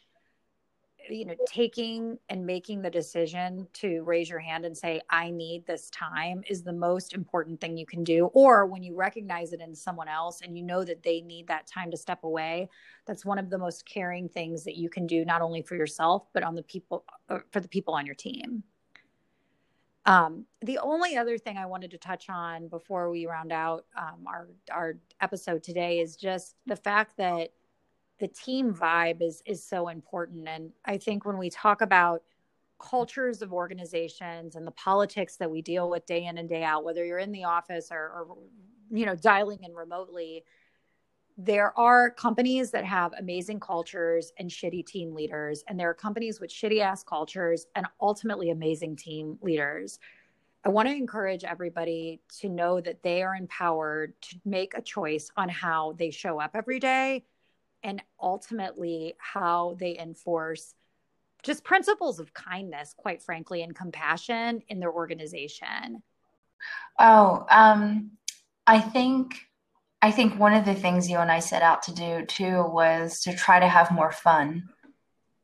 you 1.10 1.24
know 1.24 1.34
taking 1.46 2.18
and 2.28 2.44
making 2.44 2.82
the 2.82 2.90
decision 2.90 3.66
to 3.72 4.02
raise 4.02 4.28
your 4.28 4.38
hand 4.38 4.64
and 4.64 4.76
say 4.76 5.00
i 5.10 5.30
need 5.30 5.66
this 5.66 5.90
time 5.90 6.42
is 6.48 6.62
the 6.62 6.72
most 6.72 7.14
important 7.14 7.60
thing 7.60 7.76
you 7.76 7.86
can 7.86 8.04
do. 8.04 8.26
Or 8.34 8.66
when 8.66 8.82
you 8.82 8.94
recognize 8.94 9.52
it 9.52 9.60
in 9.60 9.74
someone 9.74 10.08
else 10.08 10.40
and 10.42 10.56
you 10.56 10.62
know 10.62 10.84
that 10.84 11.02
they 11.02 11.20
need 11.20 11.46
that 11.48 11.66
time 11.66 11.90
to 11.90 11.96
step 11.96 12.24
away 12.24 12.68
that's 13.06 13.24
one 13.24 13.38
of 13.38 13.50
the 13.50 13.58
most 13.58 13.86
caring 13.86 14.28
things 14.28 14.64
that 14.64 14.76
you 14.76 14.88
can 14.88 15.06
do 15.06 15.24
not 15.24 15.42
only 15.42 15.62
for 15.62 15.74
yourself 15.74 16.26
but 16.32 16.42
on 16.42 16.54
the 16.54 16.62
people 16.62 17.04
uh, 17.28 17.38
for 17.50 17.60
the 17.60 17.68
people 17.68 17.94
on 17.94 18.06
your 18.06 18.14
team. 18.14 18.62
Um, 20.08 20.46
the 20.62 20.78
only 20.78 21.18
other 21.18 21.36
thing 21.36 21.58
I 21.58 21.66
wanted 21.66 21.90
to 21.90 21.98
touch 21.98 22.30
on 22.30 22.68
before 22.68 23.10
we 23.10 23.26
round 23.26 23.52
out 23.52 23.84
um, 23.96 24.24
our 24.26 24.48
our 24.72 24.96
episode 25.20 25.62
today 25.62 26.00
is 26.00 26.16
just 26.16 26.56
the 26.66 26.76
fact 26.76 27.18
that 27.18 27.50
the 28.18 28.28
team 28.28 28.74
vibe 28.74 29.22
is 29.22 29.42
is 29.46 29.62
so 29.62 29.88
important. 29.88 30.48
And 30.48 30.72
i 30.84 30.98
think 30.98 31.24
when 31.24 31.38
we 31.38 31.50
talk 31.50 31.80
about 31.80 32.22
cultures 32.78 33.42
of 33.42 33.52
organizations 33.52 34.54
and 34.54 34.66
the 34.66 34.72
politics 34.72 35.36
that 35.36 35.50
we 35.50 35.60
deal 35.62 35.90
with 35.90 36.06
day 36.06 36.26
in 36.26 36.38
and 36.38 36.48
day 36.48 36.62
out 36.62 36.84
whether 36.84 37.04
you're 37.04 37.18
in 37.18 37.32
the 37.32 37.42
office 37.42 37.88
or, 37.90 37.98
or 37.98 38.36
you 38.90 39.04
know 39.04 39.16
dialing 39.16 39.58
in 39.64 39.74
remotely 39.74 40.44
there 41.40 41.76
are 41.78 42.10
companies 42.10 42.72
that 42.72 42.84
have 42.84 43.12
amazing 43.16 43.60
cultures 43.60 44.32
and 44.38 44.50
shitty 44.50 44.84
team 44.84 45.14
leaders. 45.14 45.62
And 45.68 45.78
there 45.78 45.88
are 45.88 45.94
companies 45.94 46.40
with 46.40 46.50
shitty 46.50 46.80
ass 46.80 47.04
cultures 47.04 47.66
and 47.76 47.86
ultimately 48.00 48.50
amazing 48.50 48.96
team 48.96 49.38
leaders. 49.40 50.00
I 50.64 50.70
want 50.70 50.88
to 50.88 50.94
encourage 50.94 51.44
everybody 51.44 52.20
to 52.40 52.48
know 52.48 52.80
that 52.80 53.04
they 53.04 53.22
are 53.22 53.36
empowered 53.36 54.20
to 54.22 54.40
make 54.44 54.76
a 54.76 54.82
choice 54.82 55.30
on 55.36 55.48
how 55.48 55.94
they 55.96 56.10
show 56.10 56.40
up 56.40 56.50
every 56.54 56.80
day 56.80 57.24
and 57.82 58.02
ultimately 58.20 59.14
how 59.18 59.76
they 59.78 59.98
enforce 59.98 60.74
just 61.42 61.64
principles 61.64 62.18
of 62.18 62.34
kindness, 62.34 62.94
quite 62.96 63.22
frankly, 63.22 63.62
and 63.62 63.74
compassion 63.74 64.62
in 64.68 64.80
their 64.80 64.92
organization? 64.92 66.02
Oh, 66.98 67.46
um, 67.50 68.12
I 68.66 68.80
think 68.80 69.34
I 70.02 70.10
think 70.10 70.38
one 70.38 70.54
of 70.54 70.64
the 70.64 70.74
things 70.74 71.10
you 71.10 71.18
and 71.18 71.30
I 71.30 71.40
set 71.40 71.62
out 71.62 71.82
to 71.84 71.94
do 71.94 72.24
too 72.26 72.64
was 72.64 73.20
to 73.22 73.34
try 73.34 73.58
to 73.58 73.68
have 73.68 73.90
more 73.90 74.12
fun, 74.12 74.68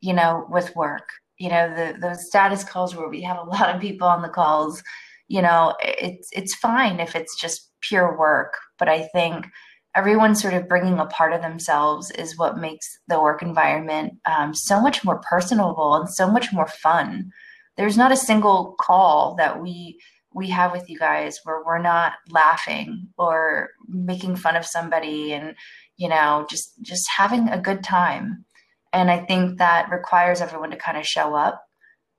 you 0.00 0.12
know, 0.12 0.46
with 0.48 0.74
work. 0.76 1.08
You 1.38 1.50
know, 1.50 1.74
the 1.74 1.98
those 2.00 2.26
status 2.26 2.64
calls 2.64 2.94
where 2.94 3.08
we 3.08 3.22
have 3.22 3.38
a 3.38 3.42
lot 3.42 3.74
of 3.74 3.80
people 3.80 4.06
on 4.06 4.22
the 4.22 4.28
calls, 4.28 4.82
you 5.28 5.42
know, 5.42 5.74
it's 5.80 6.28
it's 6.32 6.54
fine 6.54 7.00
if 7.00 7.14
it's 7.14 7.40
just 7.40 7.70
pure 7.80 8.16
work, 8.16 8.54
but 8.78 8.88
I 8.88 9.02
think 9.08 9.46
everyone 9.94 10.34
sort 10.34 10.54
of 10.54 10.68
bringing 10.68 10.98
a 10.98 11.06
part 11.06 11.32
of 11.32 11.40
themselves 11.40 12.10
is 12.12 12.36
what 12.36 12.58
makes 12.58 12.98
the 13.08 13.20
work 13.20 13.42
environment 13.42 14.14
um, 14.26 14.54
so 14.54 14.80
much 14.80 15.04
more 15.04 15.20
personable 15.28 15.94
and 15.94 16.08
so 16.08 16.30
much 16.30 16.52
more 16.52 16.66
fun. 16.66 17.30
There's 17.76 17.96
not 17.96 18.12
a 18.12 18.16
single 18.16 18.74
call 18.80 19.34
that 19.36 19.60
we 19.60 19.98
we 20.32 20.50
have 20.50 20.72
with 20.72 20.90
you 20.90 20.98
guys 20.98 21.38
where 21.44 21.62
we're 21.64 21.78
not 21.78 22.14
laughing 22.28 23.08
or 23.16 23.70
making 23.86 24.34
fun 24.34 24.56
of 24.56 24.66
somebody 24.66 25.32
and 25.32 25.54
you 25.96 26.08
know 26.08 26.44
just 26.50 26.74
just 26.82 27.08
having 27.16 27.48
a 27.48 27.60
good 27.60 27.84
time. 27.84 28.44
And 28.92 29.10
I 29.10 29.18
think 29.24 29.58
that 29.58 29.90
requires 29.90 30.40
everyone 30.40 30.70
to 30.70 30.76
kind 30.76 30.98
of 30.98 31.06
show 31.06 31.34
up 31.34 31.64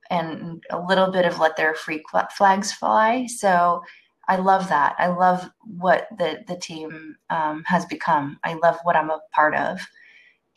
and 0.10 0.64
a 0.70 0.80
little 0.80 1.12
bit 1.12 1.26
of 1.26 1.40
let 1.40 1.58
their 1.58 1.74
free 1.74 2.04
flags 2.38 2.72
fly. 2.72 3.26
So 3.28 3.82
I 4.28 4.38
love 4.38 4.70
that. 4.70 4.96
I 4.98 5.08
love 5.08 5.50
what 5.64 6.08
the 6.18 6.44
the 6.48 6.58
team 6.58 7.16
um, 7.30 7.64
has 7.66 7.86
become. 7.86 8.40
I 8.44 8.56
love 8.56 8.78
what 8.84 8.96
I'm 8.96 9.10
a 9.10 9.22
part 9.34 9.56
of, 9.56 9.80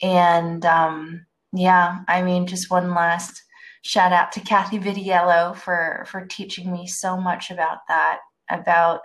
and 0.01 0.65
um, 0.65 1.25
yeah, 1.53 1.99
I 2.07 2.21
mean, 2.21 2.47
just 2.47 2.71
one 2.71 2.93
last 2.93 3.41
shout 3.81 4.11
out 4.11 4.31
to 4.33 4.39
Kathy 4.41 4.79
Vidiello 4.79 5.55
for 5.55 6.05
for 6.09 6.25
teaching 6.25 6.71
me 6.71 6.87
so 6.87 7.17
much 7.17 7.51
about 7.51 7.79
that, 7.87 8.19
about 8.49 9.01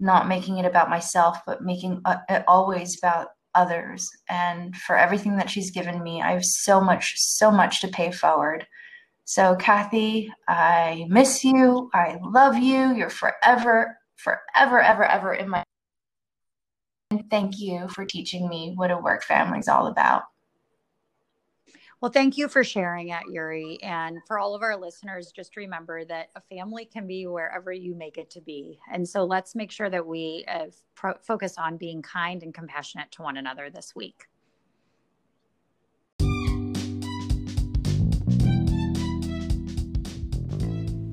not 0.00 0.28
making 0.28 0.58
it 0.58 0.66
about 0.66 0.90
myself, 0.90 1.38
but 1.46 1.62
making 1.62 2.00
uh, 2.04 2.18
it 2.28 2.44
always 2.48 2.98
about 2.98 3.28
others, 3.54 4.08
and 4.28 4.76
for 4.76 4.96
everything 4.96 5.36
that 5.36 5.50
she's 5.50 5.70
given 5.70 6.02
me. 6.02 6.22
I 6.22 6.32
have 6.32 6.44
so 6.44 6.80
much, 6.80 7.14
so 7.16 7.50
much 7.50 7.80
to 7.80 7.88
pay 7.88 8.10
forward. 8.10 8.66
So, 9.24 9.54
Kathy, 9.56 10.32
I 10.48 11.06
miss 11.08 11.44
you. 11.44 11.90
I 11.94 12.18
love 12.22 12.56
you. 12.56 12.94
You're 12.94 13.10
forever 13.10 13.96
forever, 14.22 14.80
ever, 14.80 15.04
ever 15.04 15.34
in 15.34 15.48
my. 15.48 15.62
And 17.10 17.28
thank 17.30 17.58
you 17.58 17.88
for 17.88 18.04
teaching 18.04 18.48
me 18.48 18.72
what 18.74 18.90
a 18.90 18.96
work 18.96 19.22
family 19.22 19.58
is 19.58 19.68
all 19.68 19.86
about. 19.86 20.22
Well, 22.00 22.10
thank 22.10 22.36
you 22.36 22.48
for 22.48 22.64
sharing 22.64 23.10
it, 23.10 23.22
Yuri. 23.30 23.78
And 23.80 24.18
for 24.26 24.36
all 24.36 24.56
of 24.56 24.62
our 24.62 24.76
listeners, 24.76 25.30
just 25.30 25.56
remember 25.56 26.04
that 26.06 26.30
a 26.34 26.40
family 26.40 26.84
can 26.84 27.06
be 27.06 27.28
wherever 27.28 27.72
you 27.72 27.94
make 27.94 28.18
it 28.18 28.28
to 28.30 28.40
be. 28.40 28.80
And 28.92 29.08
so 29.08 29.24
let's 29.24 29.54
make 29.54 29.70
sure 29.70 29.88
that 29.88 30.04
we 30.04 30.44
uh, 30.48 30.66
pro- 30.96 31.18
focus 31.22 31.58
on 31.58 31.76
being 31.76 32.02
kind 32.02 32.42
and 32.42 32.52
compassionate 32.52 33.12
to 33.12 33.22
one 33.22 33.36
another 33.36 33.70
this 33.70 33.94
week. 33.94 34.26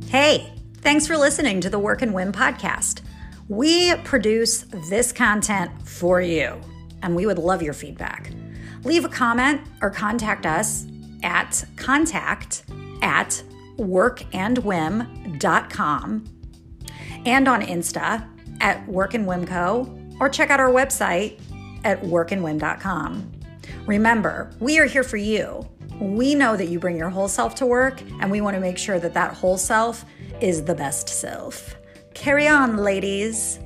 Hey, 0.10 0.52
thanks 0.82 1.08
for 1.08 1.18
listening 1.18 1.62
to 1.62 1.70
the 1.70 1.80
Work 1.80 2.02
and 2.02 2.14
Win 2.14 2.32
podcast. 2.32 3.02
We 3.48 3.96
produce 3.98 4.66
this 4.90 5.12
content 5.12 5.72
for 5.88 6.22
you, 6.22 6.60
and 7.02 7.16
we 7.16 7.26
would 7.26 7.40
love 7.40 7.62
your 7.62 7.74
feedback. 7.74 8.32
Leave 8.84 9.06
a 9.06 9.10
comment 9.10 9.62
or 9.82 9.90
contact 9.90 10.46
us 10.46 10.86
at 11.24 11.64
contact 11.76 12.64
at 13.02 13.42
workandwin.com 13.78 16.26
and 17.26 17.48
on 17.48 17.62
Insta 17.62 18.28
at 18.62 18.86
workandwinco 18.88 20.18
or 20.20 20.30
check 20.30 20.50
out 20.50 20.60
our 20.60 20.70
website 20.70 21.40
at 21.84 22.02
workandwin.com. 22.02 23.32
Remember, 23.86 24.52
we 24.60 24.80
are 24.80 24.86
here 24.86 25.04
for 25.04 25.18
you 25.18 25.68
We 26.00 26.34
know 26.34 26.56
that 26.56 26.68
you 26.70 26.80
bring 26.80 26.98
your 26.98 27.10
whole 27.10 27.28
self 27.28 27.56
to 27.56 27.66
work, 27.66 28.02
and 28.22 28.32
we 28.32 28.42
want 28.42 28.56
to 28.56 28.62
make 28.62 28.78
sure 28.78 29.00
that 29.00 29.14
that 29.14 29.34
whole 29.34 29.58
self 29.58 30.06
is 30.40 30.64
the 30.64 30.76
best 30.76 31.10
self. 31.10 31.76
Carry 32.14 32.48
on, 32.48 32.78
ladies. 32.78 33.60